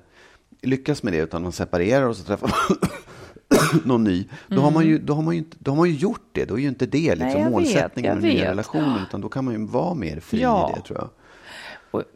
[0.62, 2.78] lyckas med det, utan man separerar och så träffar man
[3.85, 5.94] någon ny, då, har man ju, då, har man ju inte, då har man ju
[5.94, 6.44] gjort det.
[6.44, 8.50] Då är ju inte det liksom vet, målsättningen jag med den nya vet.
[8.50, 10.70] relationen, utan då kan man ju vara mer fri Ja.
[10.70, 11.09] i det, tror jag.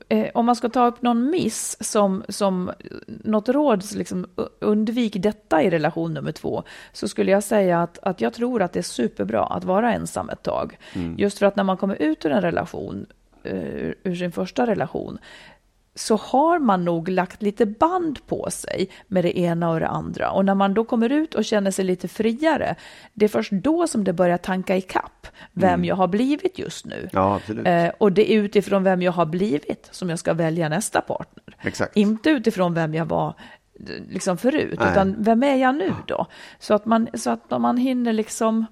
[0.08, 2.70] Eh, om man ska ta upp någon miss som, som
[3.06, 4.26] något råd, liksom,
[4.60, 6.62] undvik detta i relation nummer två,
[6.92, 10.30] så skulle jag säga att, att jag tror att det är superbra att vara ensam
[10.30, 10.78] ett tag.
[11.16, 13.06] Just för att när man kommer ut ur en relation,
[13.42, 15.18] eh, ur sin första relation,
[15.98, 20.30] så har man nog lagt lite band på sig med det ena och det andra.
[20.30, 22.74] Och när man då kommer ut och känner sig lite friare,
[23.14, 26.86] det är först då som det börjar tanka i kapp vem jag har blivit just
[26.86, 27.08] nu.
[27.12, 27.40] Ja.
[27.64, 31.56] Eh, och det är utifrån vem jag har blivit som jag ska välja nästa partner.
[31.62, 31.96] Exakt.
[31.96, 33.34] Inte utifrån vem jag var
[34.08, 34.90] liksom förut, Nej.
[34.90, 36.26] utan vem är jag nu då?
[36.58, 38.66] Så att man, så att man hinner liksom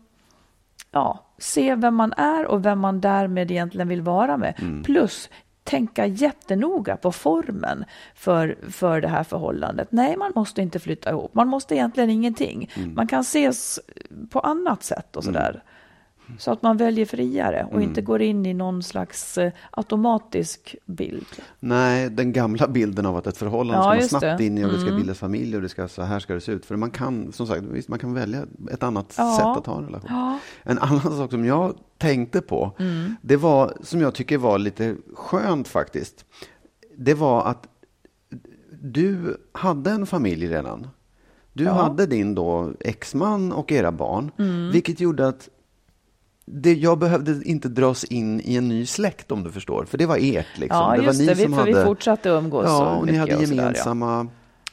[0.90, 4.54] ja, se vem man är och vem man därmed egentligen vill vara med.
[4.58, 4.82] Mm.
[4.82, 5.30] Plus
[5.64, 9.88] tänka jättenoga på formen för, för det här förhållandet.
[9.90, 11.34] Nej, man måste inte flytta ihop.
[11.34, 12.70] Man måste egentligen ingenting.
[12.76, 12.94] Mm.
[12.94, 13.80] Man kan ses
[14.30, 15.62] på annat sätt och sådär.
[16.38, 17.82] Så att man väljer friare och Mm.
[17.88, 21.26] inte går in i någon slags eh, automatisk bild.
[21.60, 24.44] Nej, den gamla bilden av att ett förhållande Ja, ska man snabbt det.
[24.46, 24.96] in i och det ska Mm.
[25.00, 26.66] bildas familj och det ska, så här ska det se ut.
[26.66, 29.36] För man kan, som sagt, visst, man kan välja ett annat Ja.
[29.36, 30.10] sätt att ha en relation.
[30.10, 30.38] Ja.
[30.62, 33.16] En annan sak som jag tänkte på, Mm.
[33.22, 36.24] det var, som jag tycker var lite skönt faktiskt,
[36.96, 37.68] det var att
[38.82, 40.86] du hade en familj redan.
[41.52, 41.72] Du Ja.
[41.72, 44.70] hade din då exman och era barn, Mm.
[44.72, 45.48] vilket gjorde att
[46.46, 50.06] det, jag behövde inte dras in i en ny släkt om du förstår, för det
[50.06, 50.46] var ert.
[50.58, 50.78] Liksom.
[50.80, 51.78] Ja, det var just ni det, vi, som för hade...
[51.78, 52.64] vi fortsatte umgås.
[52.68, 53.62] Ja, och ni hade och sådär, ja.
[53.62, 54.26] gemensamma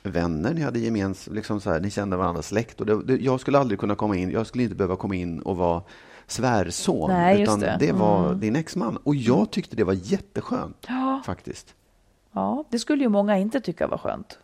[0.03, 2.79] vänner, ni hade gemens, liksom så här, ni kände varandras släkt.
[2.79, 5.39] Och det, det, jag skulle aldrig kunna komma in, jag skulle inte behöva komma in
[5.39, 5.81] och vara
[6.27, 7.10] svärson.
[7.10, 7.91] Nej, just utan det.
[7.91, 8.39] var Mm.
[8.39, 8.97] din exman.
[9.03, 11.21] Och jag tyckte det var jätteskönt, Ja.
[11.25, 11.75] faktiskt.
[12.34, 14.39] ja, det skulle ju många inte tycka var skönt.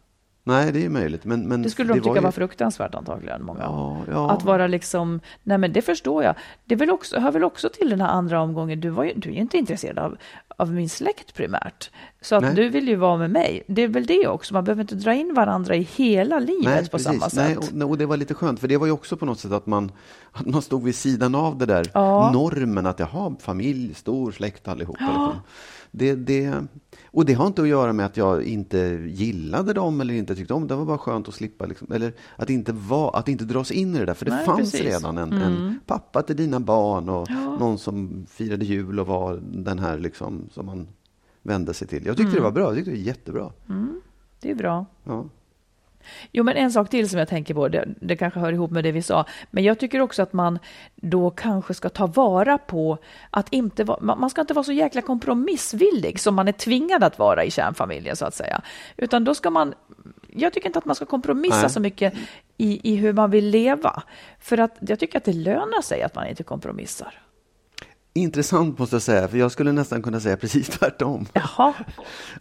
[0.48, 1.26] Nej, det är möjligt.
[1.26, 3.44] Men, men Det skulle de tycka var var, ju- fruktansvärt antagligen.
[3.44, 3.60] Många.
[3.60, 4.32] Ja, ja.
[4.32, 6.36] Att vara liksom, nej men det förstår jag.
[6.66, 9.30] Det väl också, hör väl också till den här andra omgången, du, var ju, du
[9.30, 10.18] är ju inte intresserad av,
[10.58, 11.92] av min släkt primärt.
[12.22, 12.56] Så att Nej.
[12.56, 13.64] du vill ju vara med mig.
[13.68, 16.84] Det är väl det också, man behöver inte dra in varandra i hela livet Nej,
[16.86, 17.06] på precis.
[17.08, 17.72] samma sätt.
[17.74, 19.52] Nej, och, och det var lite skönt, för det var ju också på något sätt
[19.52, 19.92] att man,
[20.32, 22.32] att man stod vid sidan av det där Ja.
[22.34, 25.00] normen att jag har familj, stor släkt allihopa.
[25.04, 25.34] Liksom.
[25.92, 26.54] Det, det,
[27.12, 28.78] och det har inte att göra med att jag inte
[29.08, 30.74] gillade dem eller inte tyckte om det.
[30.74, 33.96] Det var bara skönt att slippa, liksom, eller att inte, var, att inte dras in
[33.96, 34.14] i det där.
[34.14, 34.82] För det Nej, fanns precis.
[34.82, 35.42] redan en, Mm.
[35.44, 40.50] en pappa till dina barn och någon som firade jul och var den här liksom,
[40.52, 40.88] som man
[41.48, 42.06] vände sig till.
[42.06, 42.36] Jag tyckte Mm.
[42.36, 43.52] det var bra, jag tyckte det var jättebra.
[44.42, 44.86] Det är bra.
[45.04, 45.26] Ja.
[46.32, 48.84] Jo, men en sak till som jag tänker på, det, det kanske hör ihop med
[48.84, 50.60] det vi sa, men jag tycker också att man
[50.96, 52.98] då kanske ska ta vara på
[53.32, 57.04] att inte vara, man man ska inte vara så jäkla kompromissvillig som man är tvingad
[57.04, 58.62] att vara i kärnfamiljen så att säga,
[58.98, 59.74] utan då ska man,
[60.28, 61.70] jag tycker inte att man ska kompromissa Nej.
[61.70, 62.14] så mycket
[62.58, 64.04] i, i hur man vill leva,
[64.40, 67.22] för att jag tycker att det lönar sig att man inte kompromissar.
[68.18, 71.26] Intressant måste jag säga, för jag skulle nästan kunna säga precis tvärtom.
[71.34, 71.74] Jaha,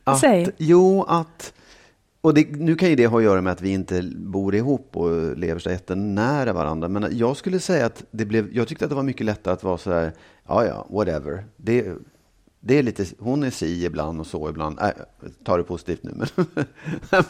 [0.04, 0.50] Att, säg.
[0.56, 1.52] Jo, att...
[2.20, 4.96] Och det, nu kan ju det ha att göra med att vi inte bor ihop
[4.96, 6.88] och lever så jättenära varandra.
[6.88, 9.64] Men jag skulle säga att det blev, jag tyckte att det var mycket lättare att
[9.64, 10.12] vara så där,
[10.48, 11.44] ja ja, whatever.
[11.56, 11.86] Det,
[12.60, 14.78] det är lite, hon är si ibland och så ibland.
[14.80, 14.88] Äh,
[15.44, 16.12] ta det positivt nu.
[16.14, 16.26] Men,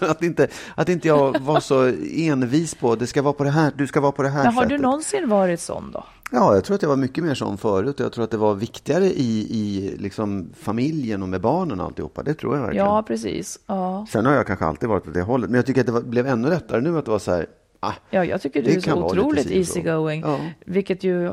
[0.11, 3.73] att, inte, att inte jag var så envis på, det ska vara på det här,
[3.77, 4.79] du ska vara på det här Men har sättet.
[4.79, 6.05] du någonsin varit sån då?
[6.33, 8.01] Ja, jag tror att jag var mycket mer sån förut.
[8.01, 12.23] Jag tror att det var viktigare i, i liksom familjen och med barnen och alltihopa.
[12.23, 12.87] Det tror jag verkligen.
[12.87, 13.59] Ja, precis.
[13.67, 14.07] Ja.
[14.11, 15.51] Sen har jag kanske alltid varit åt det hållet.
[15.51, 17.47] Men jag tycker att det var, blev ännu lättare nu att det var så här.
[17.81, 20.21] Ah, Ja, jag tycker du Det är så otroligt easygoing.
[20.21, 20.39] Ja.
[20.67, 21.33] Vilket, ju,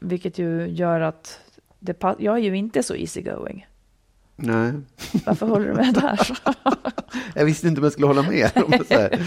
[0.00, 1.40] vilket ju gör att
[1.78, 3.66] det, jag är ju inte så easygoing.
[4.36, 4.72] nej.
[5.26, 6.38] Varför håller du med där?
[7.34, 8.50] Jag visste inte om jag skulle hålla med.
[8.90, 9.20] Här.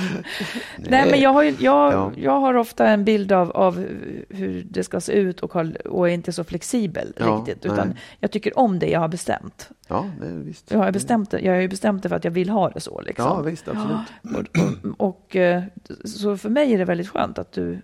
[0.78, 2.12] Nej, men jag har, ju, jag, Ja.
[2.16, 3.86] jag har ofta en bild av, av
[4.30, 7.66] hur det ska se ut och, har, och är inte så flexibel Ja, riktigt.
[7.66, 7.98] Utan nej.
[8.20, 9.70] jag tycker om det jag har bestämt.
[9.88, 10.72] Ja, det visst.
[10.72, 12.80] Jag har, bestämt det, jag har ju bestämt det för att jag vill ha det
[12.80, 13.02] så.
[13.02, 13.26] Liksom.
[13.26, 13.98] Ja, visst, absolut.
[14.24, 15.64] Och, och, och, eh,
[16.06, 17.82] så för mig är det väldigt skönt att du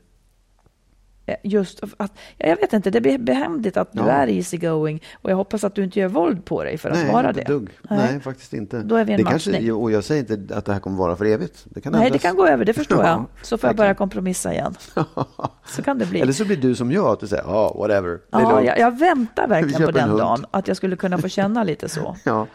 [1.44, 4.10] Just att, ja, jag vet inte, det är behändigt att du Ja.
[4.10, 7.12] är easygoing och jag hoppas att du inte gör våld på dig för att Nej,
[7.12, 7.44] vara det.
[7.44, 7.70] dugg.
[7.90, 8.20] Nej.
[8.20, 8.82] faktiskt inte.
[8.82, 9.74] Då är vi en det kanske, matchning.
[9.74, 11.66] Och jag säger inte att det här kommer vara för evigt.
[11.66, 12.22] Det kan Nej, det ändras.
[12.22, 13.08] kan gå över, det förstår jag.
[13.20, 14.76] Ja, Så får jag börja kompromissa igen.
[15.66, 16.22] Så kan det bli.
[16.22, 18.10] Eller så blir du som jag, att du säger ja, whatever.
[18.10, 21.28] Det är Ja, jag, jag väntar verkligen på den dagen, att jag skulle kunna få
[21.30, 22.18] känna lite så.
[22.26, 22.48] ja.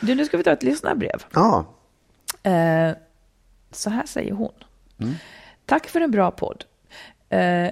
[0.00, 1.24] Du, nu ska vi ta ett lyssnarbrev.
[1.34, 1.64] ja.
[2.42, 2.92] Eh,
[3.72, 4.52] så här säger hon.
[5.00, 5.14] Mm.
[5.66, 6.64] Tack för en bra podd.
[7.28, 7.68] Eh,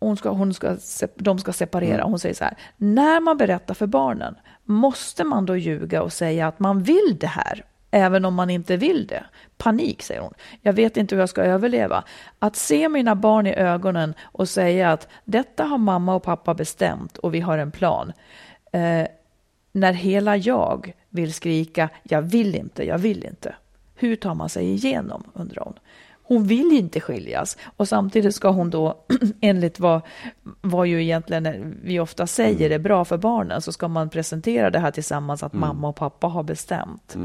[0.00, 0.76] hon ska, hon ska,
[1.16, 1.94] de ska separera.
[1.94, 2.10] Mm.
[2.10, 2.56] Hon säger så här.
[2.76, 4.34] När man berättar för barnen,
[4.64, 7.64] måste man då ljuga och säga att man vill det här?
[7.90, 9.24] Även om man inte vill det.
[9.56, 10.34] Panik, säger hon.
[10.62, 12.04] Jag vet inte hur jag ska överleva.
[12.38, 17.18] Att se mina barn i ögonen och säga att detta har mamma och pappa bestämt
[17.18, 18.12] och vi har en plan.
[18.72, 19.06] Eh,
[19.72, 23.54] när hela jag vill skrika jag vill inte, jag vill inte.
[23.94, 25.74] Hur tar man sig igenom, undrar hon.
[26.30, 29.04] Hon vill inte skiljas och samtidigt ska hon då,
[29.40, 30.00] enligt vad,
[30.60, 34.78] vad ju egentligen vi ofta säger är bra för barnen, så ska man presentera det
[34.78, 37.16] här tillsammans att mamma och pappa har bestämt.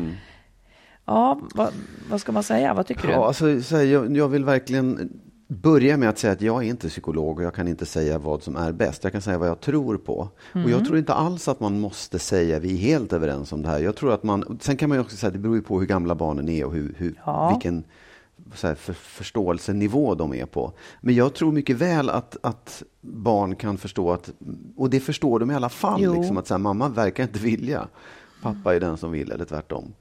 [1.06, 1.70] Ja, vad,
[2.10, 2.74] vad ska man säga?
[2.74, 3.24] Vad tycker Ja, du?
[3.24, 5.10] alltså, så här, jag, jag vill verkligen
[5.48, 8.44] börja med att säga att jag är inte psykolog och jag kan inte säga vad
[8.44, 9.04] som är bäst.
[9.04, 10.14] Jag kan säga vad jag tror på.
[10.18, 10.72] Och Mm.
[10.72, 13.80] jag tror inte alls att man måste säga vi är helt överens om det här.
[13.80, 15.80] Jag tror att man, sen kan man ju också säga att det beror ju på
[15.80, 17.50] hur gamla barnen är och hur, hur, Ja.
[17.54, 17.84] vilken
[18.54, 20.74] så här, för, förståelsenivå de är på.
[21.02, 24.32] Men jag tror mycket väl att, att barn kan förstå att,
[24.76, 26.20] och det förstår de i alla fall, Jo.
[26.20, 27.88] liksom, att så här, mamma verkar inte vilja.
[28.42, 29.94] Pappa är den som vill, eller tvärtom.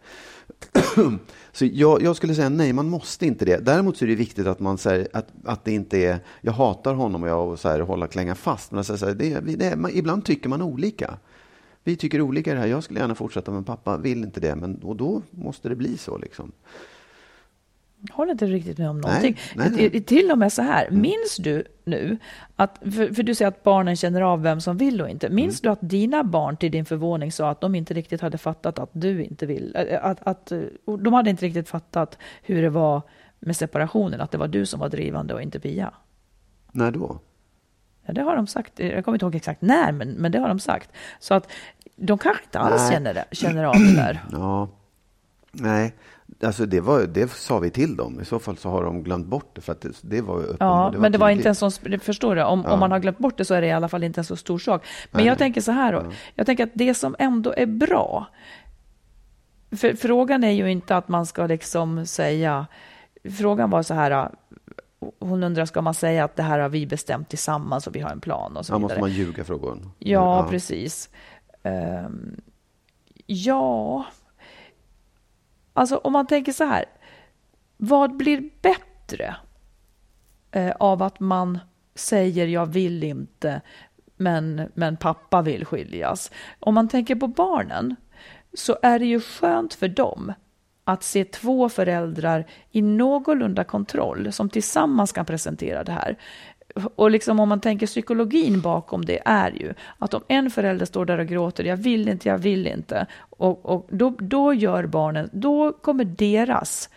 [1.53, 3.57] Så jag, jag, skulle säga nej, man måste inte det.
[3.57, 6.95] Däremot så är det viktigt att man säger att, att det inte är, jag hatar
[6.95, 8.73] honom och jag och så här, hålla klänga fast.
[8.73, 11.19] Men så här, det, det, man, ibland tycker man olika.
[11.85, 12.67] Vi tycker olika i det här.
[12.67, 14.57] Jag skulle gärna fortsätta, men pappa vill inte det.
[14.57, 16.19] Men, och då måste det bli så.
[16.19, 16.53] Liksom.
[18.13, 19.39] Håller inte riktigt med om någonting.
[19.55, 20.01] Nej, nej, nej.
[20.01, 21.01] Till och med så här, mm.
[21.01, 22.19] minns du nu,
[22.57, 25.29] att, för, för, du säger att barnen känner av vem som vill och inte.
[25.29, 25.69] Minns mm.
[25.69, 28.91] du att dina barn till din förvåning sa att de inte riktigt hade fattat att
[28.93, 30.53] du inte vill, att, att,
[30.85, 33.03] de hade inte riktigt fattat hur det var
[33.39, 35.95] med separationen, att det var du som var drivande och inte Pia?
[36.73, 37.19] När då?
[38.07, 38.79] Ja, det har de sagt.
[38.79, 40.91] Jag kommer inte ihåg exakt när, men, men det har de sagt.
[41.19, 41.51] Så att
[41.97, 44.25] de kanske inte alls känner, det, känner av det där.
[44.33, 44.69] Ja,
[45.53, 45.95] nej.
[46.43, 48.21] Alltså det, var, det sa vi till dem.
[48.21, 49.61] I så fall så har de glömt bort det.
[49.61, 51.71] För att det, det var öppen, ja, det var men det var inte en sån...
[52.01, 52.43] Förstår du?
[52.43, 52.73] Om, ja.
[52.73, 54.37] om man har glömt bort det så är det i alla fall inte en så
[54.37, 54.87] stor sak.
[55.11, 55.99] Men nej, jag tänker så här då.
[55.99, 56.13] Ja.
[56.35, 58.27] Jag tänker att det som ändå är bra.
[59.77, 62.67] För, frågan är ju inte att man ska liksom säga...
[63.39, 64.31] Frågan var så här.
[65.21, 68.11] Hon undrar, ska man säga att det här har vi bestämt tillsammans och vi har
[68.11, 68.89] en plan och så ja, vidare.
[68.89, 69.91] Måste man ljuga frågan?
[69.99, 70.51] Ja, ja.
[70.51, 71.11] precis.
[71.63, 72.41] Um,
[73.27, 74.05] ja...
[75.75, 76.85] Alltså om man tänker så här,
[77.77, 79.37] vad blir bättre
[80.51, 81.59] eh, av att man
[81.95, 83.61] säger jag vill inte,
[84.17, 86.31] men, men pappa vill skiljas?
[86.61, 87.97] Om man tänker på barnen
[88.55, 90.33] så är det ju skönt för dem
[90.85, 96.17] att se två föräldrar i någorlunda kontroll som tillsammans kan presentera det här
[96.95, 101.05] och liksom om man tänker psykologin bakom det är ju att om en förälder står
[101.05, 105.31] där och gråter, jag vill inte, jag vill inte, och, och då, då gör barnen,
[105.33, 106.89] då kommer deras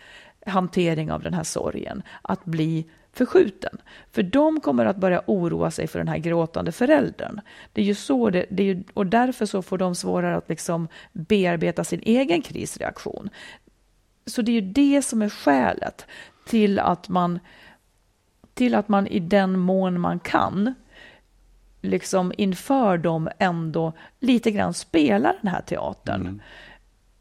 [0.45, 3.77] hantering av den här sorgen att bli förskjuten.
[4.11, 7.41] För de kommer att börja oroa sig för den här gråtande föräldern.
[7.73, 10.49] Det är ju så det, det är ju, och därför så får de svårare att
[10.49, 13.29] liksom bearbeta sin egen krisreaktion.
[14.25, 16.05] Så det är ju det som är skälet
[16.45, 17.39] till att man
[18.57, 20.73] till att man i den mån man kan
[21.81, 26.21] liksom inför dem ändå lite grann spelar den här teatern.
[26.21, 26.41] Mm.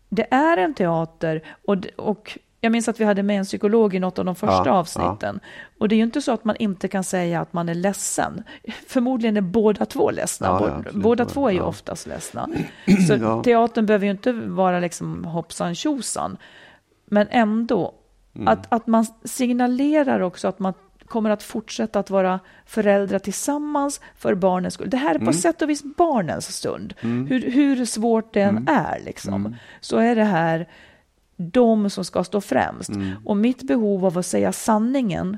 [0.08, 3.98] Det är en teater och, och jag minns att vi hade med en psykolog i
[3.98, 5.40] något av de första ja, avsnitten.
[5.42, 5.48] Ja.
[5.78, 8.42] Och det är ju inte så att man inte kan säga att man är ledsen.
[8.86, 10.46] Förmodligen är båda två ledsna.
[10.46, 12.48] Ja, båda, båda två är ju oftast ledsna.
[13.08, 16.36] Så teatern behöver ju inte vara liksom hoppsan tjosan.
[17.06, 17.94] Men ändå,
[18.34, 18.48] mm.
[18.48, 20.74] att, att man signalerar också att man
[21.06, 24.90] kommer att fortsätta att vara föräldrar tillsammans för barnens skull.
[24.90, 25.34] Det här är på mm.
[25.34, 26.94] sätt och vis barnens stund.
[27.00, 27.26] Mm.
[27.26, 28.68] Hur, hur svårt det än mm.
[28.68, 29.54] är, liksom, mm.
[29.80, 30.68] så är det här
[31.36, 32.88] de som ska stå främst.
[32.88, 33.12] Mm.
[33.24, 35.36] Och mitt behov av att säga sanningen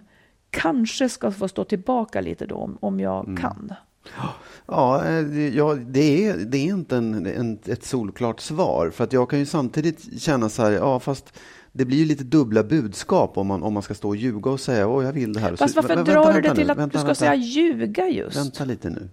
[0.51, 3.37] kanske ska få stå tillbaka lite då, om jag mm.
[3.37, 3.73] kan.
[4.67, 5.05] Ja,
[5.53, 8.91] ja det, är, det är inte en, en, ett solklart svar.
[8.91, 11.39] För att jag kan ju samtidigt känna så här, ja fast
[11.79, 14.61] det blir ju lite dubbla budskap om man, om man ska stå och ljuga och
[14.61, 15.57] säga åh jag vill det här.
[15.57, 18.09] Fast varför vänta, drar vänta, du det till nu, att vänta, du ska säga ljuga
[18.09, 18.37] just?
[18.37, 19.09] Vänta lite nu.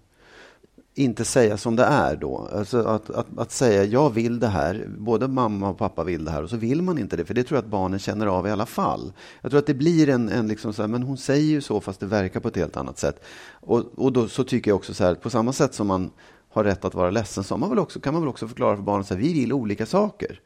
[0.96, 2.50] Inte säga som det är då.
[2.54, 6.32] Alltså att, att, att, säga jag vill det här, både mamma och pappa vill det
[6.32, 8.48] här och så vill man inte det, för det tror jag att barnen känner av
[8.48, 9.14] i alla fall.
[9.42, 11.82] Jag tror att det blir en, en liksom så här, men hon säger ju så
[11.82, 13.24] fast det verkar på ett helt annat sätt.
[13.52, 16.12] Och, och då så tycker jag också så här, på samma sätt som man
[16.50, 18.84] har rätt att vara ledsen så man väl också, kan man väl också förklara för
[18.84, 20.40] barnen att vi vill olika saker.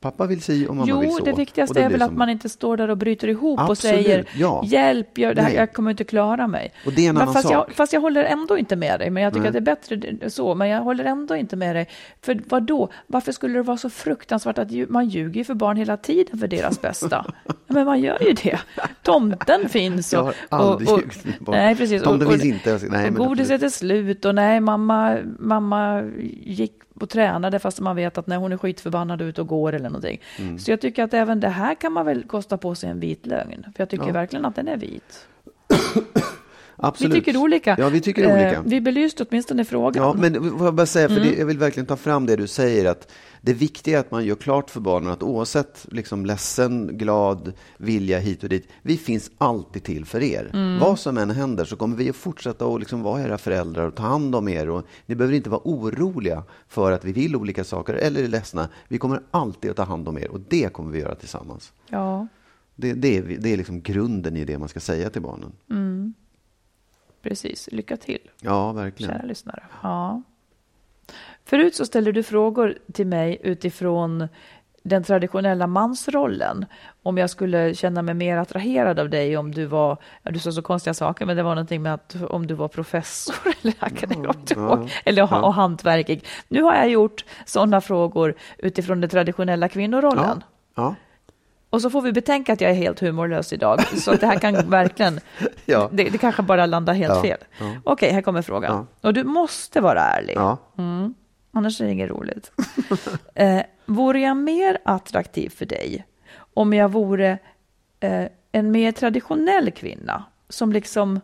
[0.00, 1.16] Pappa vill si och mamma jo, vill så.
[1.18, 2.08] Jo, det viktigaste är väl som...
[2.08, 4.62] att man inte står där och bryter ihop Absolut, och säger ja.
[4.64, 6.72] hjälp, jag, det här, jag kommer inte klara mig.
[6.86, 7.68] Och det är en men annan fast, sak.
[7.68, 9.48] Jag, fast jag håller ändå inte med dig, men jag tycker Nej.
[9.48, 11.88] att det är bättre så, men jag håller ändå inte med dig.
[12.22, 12.88] För vad då?
[13.06, 16.82] Varför skulle det vara så fruktansvärt att man ljuger för barn hela tiden för deras
[16.82, 17.26] bästa?
[17.66, 18.60] men man gör ju det.
[19.02, 20.12] Tomten finns.
[20.12, 22.02] Och, jag har aldrig och, och, och Nej, precis.
[22.02, 22.80] Tomten finns inte.
[22.90, 26.02] Nej, och godiset är slut och nej, mamma, mamma
[26.42, 26.72] gick
[27.02, 30.20] och tränade fast man vet att när hon är skitförbannad ut och går eller någonting.
[30.38, 30.58] Mm.
[30.58, 33.26] Så jag tycker att även det här kan man väl kosta på sig en vit
[33.26, 33.62] lögn.
[33.62, 34.12] För jag tycker ja.
[34.12, 35.26] verkligen att den är vit.
[36.82, 37.14] Absolut.
[37.14, 37.76] Vi tycker olika.
[37.78, 38.52] Ja, vi tycker olika.
[38.52, 40.04] Eh, vi belyste åtminstone frågan.
[40.04, 41.28] Ja, men får jag bara säga, för mm.
[41.28, 44.24] det, jag vill verkligen ta fram det du säger, att det viktiga är att man
[44.24, 49.30] gör klart för barnen att oavsett liksom ledsen, glad, vilja hit och dit, vi finns
[49.38, 50.50] alltid till för er.
[50.52, 50.78] Mm.
[50.78, 53.94] Vad som än händer så kommer vi att fortsätta att liksom vara era föräldrar och
[53.94, 54.68] ta hand om er.
[54.68, 58.68] Och ni behöver inte vara oroliga för att vi vill olika saker eller är ledsna.
[58.88, 61.72] Vi kommer alltid att ta hand om er och det kommer vi göra tillsammans.
[61.88, 62.26] Ja.
[62.76, 65.52] Det, det, är, det är liksom grunden i det man ska säga till barnen.
[65.70, 66.14] Mm.
[67.22, 68.30] Precis, lycka till.
[68.40, 69.12] Ja, verkligen.
[69.12, 69.62] Kära lyssnare.
[69.82, 70.22] Ja.
[71.44, 74.28] Förut så ställde du frågor till mig utifrån
[74.82, 76.66] den traditionella mansrollen.
[77.02, 80.52] Om jag skulle känna mig mer attraherad av dig om du var, ja, du sa
[80.52, 84.56] så konstiga saker, men det var någonting med att om du var professor eller akademiker
[84.56, 85.42] ja, eller ja.
[85.42, 86.24] och hantverkig.
[86.48, 90.44] Nu har jag gjort sådana frågor utifrån den traditionella kvinnorollen.
[90.74, 90.94] Ja.
[91.70, 94.70] Och så får vi betänka att jag är helt humorlös idag, så det här kan
[94.70, 95.20] verkligen,
[95.66, 95.88] Ja.
[95.92, 97.38] det, det kanske bara landar helt Ja, fel.
[97.58, 97.72] ja.
[97.84, 98.86] Okej, här kommer frågan.
[99.00, 100.36] Och du måste vara ärlig,
[100.78, 101.14] mm.
[101.52, 102.52] annars är det inget roligt.
[103.34, 106.06] eh, vore jag mer attraktiv för dig
[106.54, 107.38] om jag vore
[108.00, 111.20] eh, en mer traditionell kvinna, som liksom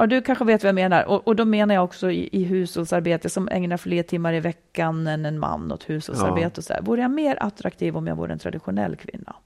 [0.00, 1.04] Ja, du kanske vet vad jag menar.
[1.04, 5.06] Och, och då menar jag också i, i hushållsarbete som ägnar fler timmar i veckan
[5.06, 6.60] än en man åt hushållsarbete.
[6.60, 6.82] Och så där.
[6.82, 9.36] Vore jag mer attraktiv om jag vore en traditionell kvinna?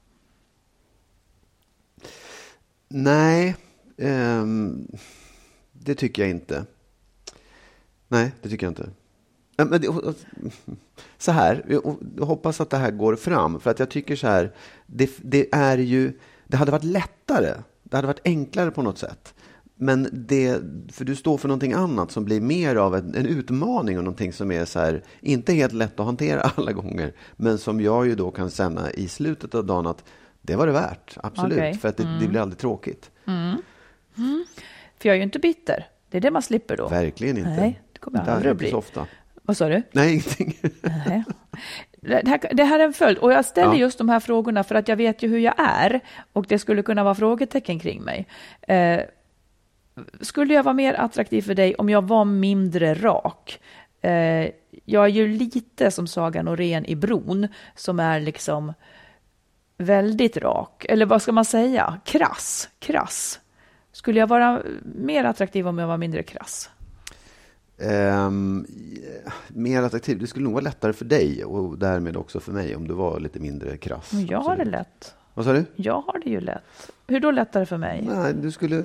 [2.87, 3.55] Nej,
[3.97, 4.87] ehm,
[5.71, 6.65] det tycker jag inte.
[8.07, 8.89] Nej, det tycker jag inte.
[9.55, 9.87] Ja, Men det,
[11.17, 14.51] så här, jag hoppas att det här går fram, för att jag tycker så här,
[14.85, 17.53] det, det är ju, det hade varit lättare,
[17.83, 19.33] det hade varit enklare på något sätt.
[19.77, 20.61] Men det,
[20.91, 24.33] för du står för någonting annat som blir mer av en, en utmaning och någonting
[24.33, 28.15] som är så här, inte helt lätt att hantera alla gånger, men som jag ju
[28.15, 30.03] då kan känna i slutet av dagen att
[30.41, 31.73] det var det värt, absolut, Okej.
[31.73, 33.11] för att det, det blir aldrig tråkigt.
[34.99, 35.87] För jag är ju inte bitter.
[36.09, 36.87] Det är det man slipper då.
[36.87, 37.49] Verkligen inte.
[37.49, 38.69] Nej, det kommer jag aldrig att bli.
[38.71, 39.07] så ofta.
[39.43, 39.83] Vad sa du?
[39.91, 40.57] Nej, ingenting.
[41.07, 41.23] Nej.
[42.01, 43.17] Det här, det här är en följd.
[43.17, 43.79] Och jag ställer Ja.
[43.79, 45.99] just de här frågorna för att jag vet ju hur jag är.
[46.33, 48.27] Och det skulle kunna vara frågetecken kring mig.
[48.61, 48.99] Eh,
[50.21, 53.59] skulle jag vara mer attraktiv för dig om jag var mindre rak?
[54.01, 54.49] Eh,
[54.85, 58.73] jag är ju lite som Saga Norén i Bron, som är liksom
[59.77, 60.85] väldigt rak.
[60.89, 61.99] Eller vad ska man säga?
[62.05, 62.69] Krass.
[62.79, 63.39] Krass.
[63.91, 66.69] Skulle jag vara mer attraktiv om jag var mindre krass?
[67.77, 68.29] Ja,
[69.47, 70.19] mer attraktiv.
[70.19, 73.19] Det skulle nog vara lättare för dig och därmed också för mig om du var
[73.19, 74.13] lite mindre krass.
[74.13, 74.71] Men jag har det Absolut.
[74.71, 75.15] lätt.
[75.33, 75.65] Vad sa du?
[75.75, 76.91] Jag har det ju lätt.
[77.07, 78.09] Hur då lättare för mig?
[78.15, 78.83] Nej, du skulle,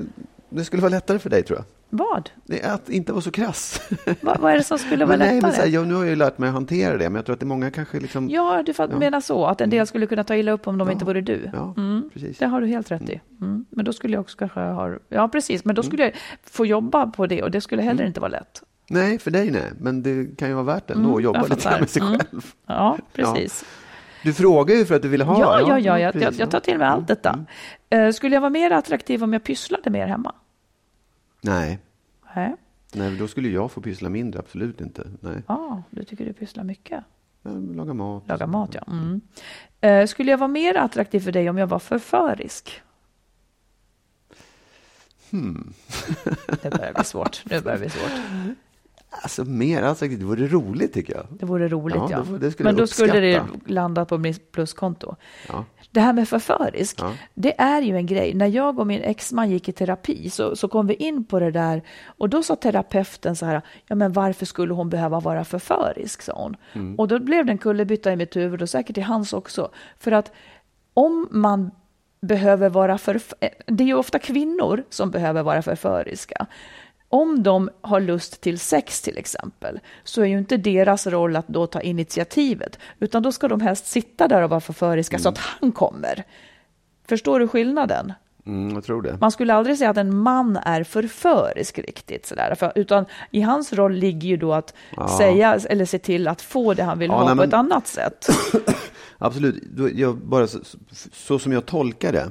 [0.50, 1.64] det skulle vara lättare för dig tror jag.
[1.92, 2.30] Vad?
[2.44, 3.80] Det är att inte vara så krass.
[4.20, 5.52] Va, vad är det som skulle vara men nej, men lättare?
[5.52, 7.34] så här, jag, nu har jag ju lärt mig att hantera det, men jag tror
[7.34, 8.28] att det är många kanske liksom...
[8.30, 8.86] Ja, du Ja.
[8.98, 10.92] menar så, att en del skulle kunna ta illa upp om de Ja.
[10.92, 11.50] inte vore du.
[11.52, 12.10] Ja, Mm.
[12.12, 12.38] precis.
[12.38, 13.20] Det har du helt rätt i.
[13.40, 13.64] Mm.
[13.70, 14.90] Men då skulle jag också kanske ha...
[15.08, 15.64] Ja, precis.
[15.64, 16.12] Men då skulle jag
[16.44, 18.62] få jobba på det och det skulle heller inte vara lätt.
[18.90, 21.50] Nej, för dig nej, men det kan ju vara värt det ändå att jobba Mm,
[21.50, 22.02] lite med sig.
[22.02, 22.18] Mm.
[22.18, 22.52] själv.
[22.66, 23.64] Ja, precis.
[24.24, 25.40] Du frågar ju för att du vill ha.
[25.40, 25.98] Ja, ja, ja.
[25.98, 26.92] Jag, jag, jag tar till mig ja.
[26.92, 27.44] allt detta.
[27.90, 30.34] Eh, skulle jag vara mer attraktiv om jag pysslade mer hemma?
[31.40, 31.78] Nej,
[32.34, 32.54] Nej.
[32.94, 35.06] nej, då skulle jag få pyssla mindre, absolut inte.
[35.20, 37.04] Nej, Ja, du tycker du pysslar mycket.
[37.74, 38.28] Laga mat.
[38.28, 38.82] Laga mat, ja.
[38.86, 39.20] Mm.
[39.80, 42.82] Eh, skulle jag vara mer attraktiv för dig om jag var förförisk?
[45.30, 45.72] Hmm.
[46.62, 47.42] Det börjar bli svårt.
[47.44, 48.10] Nu börjar det bli svårt.
[49.12, 51.26] Alltså mer attraktivt, det vore roligt tycker jag.
[51.30, 52.38] Det vore roligt, Ja, ja.
[52.38, 55.16] det skulle Men då skulle det landa på mitt pluskonto.
[55.48, 55.64] Ja.
[55.90, 57.12] Det här med förförisk, Ja.
[57.34, 58.34] det är ju en grej.
[58.34, 61.50] När jag och min exman gick i terapi så, så kom vi in på det
[61.50, 66.22] där och då sa terapeuten så här, ja men varför skulle hon behöva vara förförisk,
[66.22, 66.56] sa hon.
[66.72, 66.94] Mm.
[66.98, 69.70] Och då blev det en kullerbytta i mitt huvud och säkert i hans också.
[69.98, 70.32] För att
[70.94, 71.70] om man
[72.20, 73.20] behöver vara för...
[73.66, 76.46] Det är ju ofta kvinnor som behöver vara förföriska.
[77.12, 81.48] Om de har lust till sex till exempel, så är ju inte deras roll att
[81.48, 85.38] då ta initiativet, utan då ska de helst sitta där och vara förföriska så att
[85.38, 86.24] han kommer.
[87.08, 88.12] Förstår du skillnaden?
[88.46, 89.18] Mm, jag tror det.
[89.20, 93.72] Man skulle aldrig säga att en man är förförisk riktigt, sådär, för, utan i hans
[93.72, 94.74] roll ligger ju då att
[95.18, 97.54] säga eller se till att få det han vill Ja, ha nej, på men- ett
[97.54, 98.28] annat sätt.
[99.18, 99.62] Absolut.
[99.94, 100.58] Jag, bara så,
[101.12, 102.30] så som jag tolkar det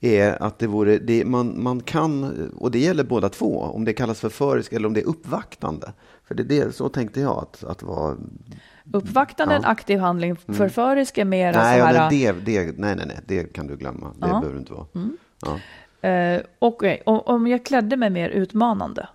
[0.00, 2.24] är att det vore, det, man, man kan,
[2.56, 5.92] och det gäller båda två, om det kallas förförisk eller om det är uppvaktande.
[6.24, 8.16] För det är det, så tänkte jag att, att vara...
[8.92, 9.66] Uppvaktande en Ja.
[9.66, 9.72] Mm.
[9.72, 12.10] aktiv handling, förförisk är mer Nej, så här...
[12.10, 14.06] det, det, nej, nej, nej, det kan du glömma.
[14.06, 14.26] Det Ja.
[14.28, 14.40] Mm.
[14.40, 14.86] behöver inte vara.
[15.42, 16.08] Ja.
[16.08, 19.08] Eh, och eh, om- om jag klädde mig mer utmanande,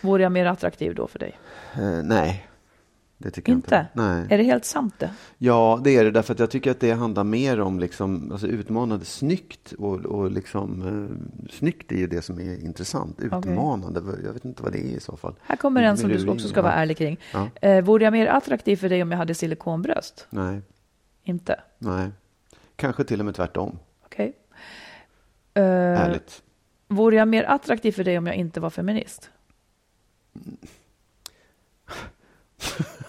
[0.00, 1.38] vore jag mer attraktiv då för dig?
[1.74, 2.46] Eh, nej,
[3.18, 3.66] det tycker Inte?
[3.66, 3.86] inte.
[4.02, 4.26] Nej.
[4.30, 5.10] Är det helt sant det?
[5.38, 6.10] Ja, det är det.
[6.10, 9.72] Därför att jag tycker att det handlar mer om liksom, alltså utmanande, snyggt.
[9.72, 13.20] Och, och liksom, eh, snyggt är ju det som är intressant.
[13.20, 15.34] Utmanande, jag vet inte vad det är i så fall.
[15.42, 17.20] Här kommer en som du också ska vara ärlig kring.
[17.32, 17.48] Ja.
[17.62, 20.26] Eh, vore jag mer attraktiv för dig om jag hade silikonbröst?
[20.30, 20.60] Nej,
[21.22, 21.60] Inte?
[21.78, 22.10] nej.
[22.76, 23.78] Kanske till och med tvärtom.
[24.04, 24.36] Okej.
[25.54, 26.42] Eh, Ärligt.
[26.88, 29.30] vore jag mer attraktiv för dig om jag inte var feminist?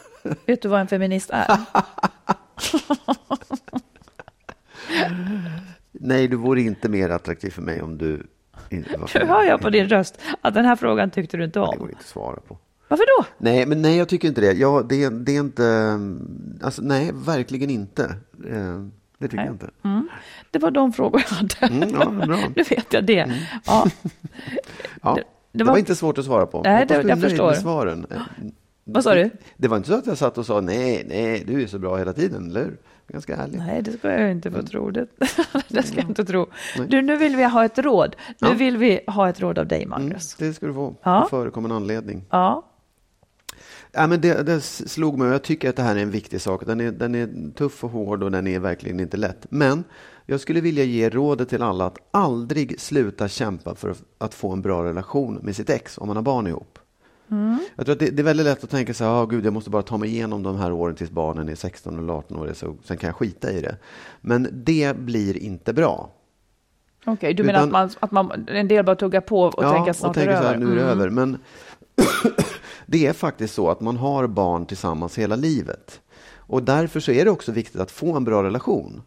[0.46, 1.58] Vet du vad en feminist är?
[5.92, 8.28] Nej, du vore inte mer attraktiv för mig om du
[8.70, 11.60] inte var Nu hör jag på din röst att den här frågan tyckte du inte
[11.60, 11.78] Det om.
[11.80, 12.58] går inte att svara på.
[12.88, 13.26] Varför då?
[13.38, 14.52] Nej, men nej, jag tycker inte det.
[14.54, 16.00] Ja, det, det är inte...
[16.62, 18.04] Alltså, nej, verkligen inte.
[18.50, 18.80] Eh,
[19.18, 19.46] Det tycker Nej.
[19.46, 19.70] jag inte.
[19.84, 20.08] Mm.
[20.52, 21.76] Det var de frågor jag hade.
[21.84, 22.38] Mm, ja, bra.
[22.56, 23.32] nu vet jag det.
[23.66, 23.88] Ja.
[25.02, 25.72] Ja, Det- det, det var...
[25.72, 26.62] var- inte svårt att svara på.
[26.62, 27.48] Nej, Hoppas det- du är jag nöjd förstår.
[27.48, 28.06] med svaren.
[28.88, 29.30] Vad sa du?
[29.58, 31.98] Det var inte så att jag satt och sa nej, nej, du är så bra
[31.98, 32.78] hela tiden, eller hur?
[33.08, 33.58] Ganska ärlig.
[33.58, 34.92] Nej, det ska jag inte få tro.
[34.92, 35.08] Det,
[35.70, 36.48] det ska jag inte tro.
[36.88, 38.16] Du, nu vill vi ha ett råd.
[38.42, 38.54] Nu Ja.
[38.54, 40.36] vill vi ha ett råd av dig, Mm, Magnus.
[40.36, 40.96] det ska du få.
[41.04, 41.22] Ja.
[41.24, 42.24] Det förekommer en anledning.
[42.30, 42.66] Ja,
[43.92, 46.42] Ja, men det, det slog mig och jag tycker att det här är en viktig
[46.42, 46.66] sak.
[46.66, 49.46] Den är, den är tuff och hård och den är verkligen inte lätt.
[49.50, 49.84] Men
[50.26, 54.62] jag skulle vilja ge rådet till alla att aldrig sluta kämpa för att få en
[54.62, 56.80] bra relation med sitt ex om man har barn ihop.
[57.76, 59.54] Jag tror att det, det är väldigt lätt att tänka så här, oh, gud, jag
[59.54, 62.52] måste bara ta mig igenom de här åren tills barnen är 16 eller 18 år,
[62.54, 63.78] så sen kan jag skita i det.
[64.22, 66.10] Men det blir inte bra.
[67.06, 67.34] okej.
[67.34, 69.98] Du menar Utan- att, man, att man, en del bara tuggar på och tänker att
[69.98, 70.66] snart och tänker är det så här, över?
[70.66, 70.92] nu är det Mm.
[71.00, 71.10] över.
[71.10, 71.38] Men
[72.86, 76.02] det är faktiskt så att man har barn tillsammans hela livet.
[76.48, 79.02] Och därför så är det också viktigt att få en bra relation.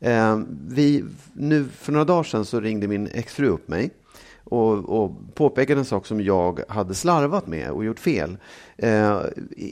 [0.00, 3.90] Eh, vi, nu, för några dagar sedan så ringde min exfru upp mig
[4.44, 8.36] och, och påpekade en sak som jag hade slarvat med och gjort fel.
[8.76, 9.20] Eh,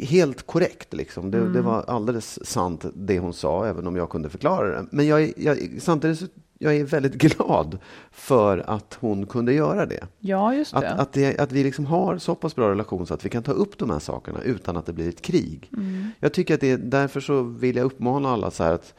[0.02, 1.30] helt korrekt, liksom.
[1.30, 4.86] det, det var alldeles sant det hon sa, även om jag kunde förklara det.
[4.90, 6.26] Men jag, jag, samtidigt så
[6.62, 7.78] jag är väldigt glad
[8.10, 10.06] för att hon kunde göra det.
[10.18, 10.90] Ja, just Att, det.
[10.90, 13.52] att, det, att vi liksom har så pass bra relation så att vi kan ta
[13.52, 15.70] upp de här sakerna utan att det blir ett krig.
[15.76, 16.10] Mm.
[16.20, 18.94] Jag tycker att det är, därför så vill jag uppmana alla så att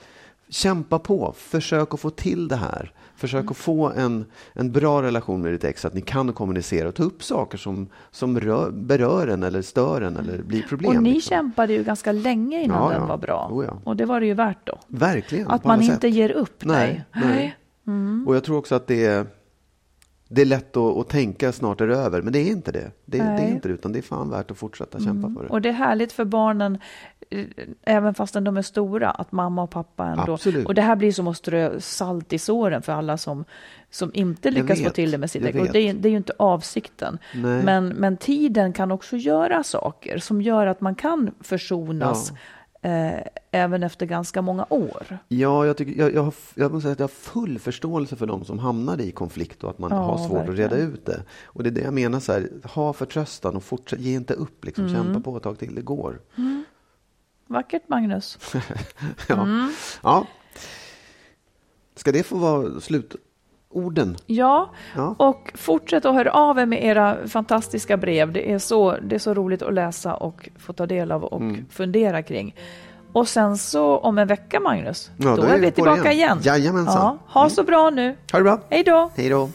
[0.49, 2.93] kämpa på, försök att få till det här.
[3.23, 3.51] Försök Mm.
[3.51, 6.95] att få en, en bra relation med ditt ex så att ni kan kommunicera och
[6.95, 10.97] ta upp saker som, som rör, berör en eller stör en eller blir problem.
[10.97, 11.29] och ni liksom.
[11.29, 13.07] kämpade ju ganska länge innan Ja, den ja.
[13.07, 13.49] var bra.
[13.51, 13.77] Oh, ja.
[13.83, 14.79] Och det var det ju värt då.
[14.87, 15.47] Verkligen.
[15.47, 16.13] Att man inte sätt.
[16.13, 16.65] ger upp.
[16.65, 17.03] Nej.
[17.13, 17.57] Nej, nej.
[17.87, 18.27] Mm.
[18.27, 19.25] Och jag tror också att det är,
[20.33, 22.91] det är lätt att, att tänka snart är det över, men det är inte det.
[23.05, 23.23] Det, det.
[23.23, 23.43] Mm.
[23.43, 25.49] är inte det, utan det är fan värt att fortsätta kämpa för det.
[25.49, 26.77] Och det är härligt för barnen,
[27.29, 27.45] eh,
[27.83, 30.33] även fastän de är stora, att mamma och pappa ändå...
[30.33, 30.65] Absolut.
[30.67, 33.45] Och det här blir som att strö salt i såren för alla som,
[33.89, 35.73] som inte lyckas få till det med sitt vet.
[35.73, 37.17] det, är- det är ju inte avsikten.
[37.35, 37.63] Nej.
[37.63, 42.33] Men, men tiden kan också göra saker som gör att man kan försonas
[42.83, 43.19] eh,
[43.51, 45.17] även efter ganska många år.
[45.27, 48.25] Ja, jag, tycker, jag, jag, har, jag måste säga att jag har full förståelse för
[48.25, 50.93] de som hamnar i konflikt och att man Ja, har svårt att reda verkligen.
[50.93, 51.23] ut det.
[51.45, 54.65] Och det är det jag menar, så här, ha förtröstan och fortsätt, ge inte upp,
[54.65, 54.95] liksom, Mm.
[55.03, 56.21] kämpa på ett tag till, det går.
[57.47, 58.37] Vackert, Magnus.
[59.27, 59.41] Ja.
[59.43, 59.71] Mm.
[60.03, 60.27] ja.
[61.95, 62.79] Ska det få vara
[63.73, 64.15] slutorden?
[64.25, 65.15] Ja, Ja.
[65.19, 68.31] och fortsätt att höra av er med era fantastiska brev.
[68.33, 71.41] Det är så, det är så roligt att läsa och få ta del av och
[71.41, 71.65] Mm.
[71.69, 72.55] fundera kring.
[73.13, 76.37] Och sen så om en vecka, Magnus, Ja, då, då är vi tillbaka igen.
[76.37, 76.39] igen.
[76.43, 76.95] Jajamensan.
[76.95, 78.15] Ja, ha så bra nu.
[78.31, 78.59] Ha det bra.
[78.69, 79.09] Hej då!
[79.15, 79.49] Hej då.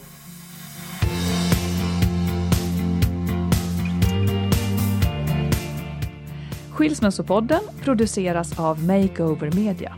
[6.71, 9.95] Skilsmässopodden produceras av Makeover Media.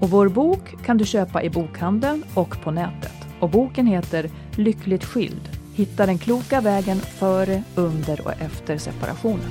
[0.00, 3.12] Och vår bok kan du köpa i bokhandeln och på nätet.
[3.40, 5.48] Och boken heter Lyckligt skild.
[5.74, 9.50] Hitta den kloka vägen före, under och efter separationen.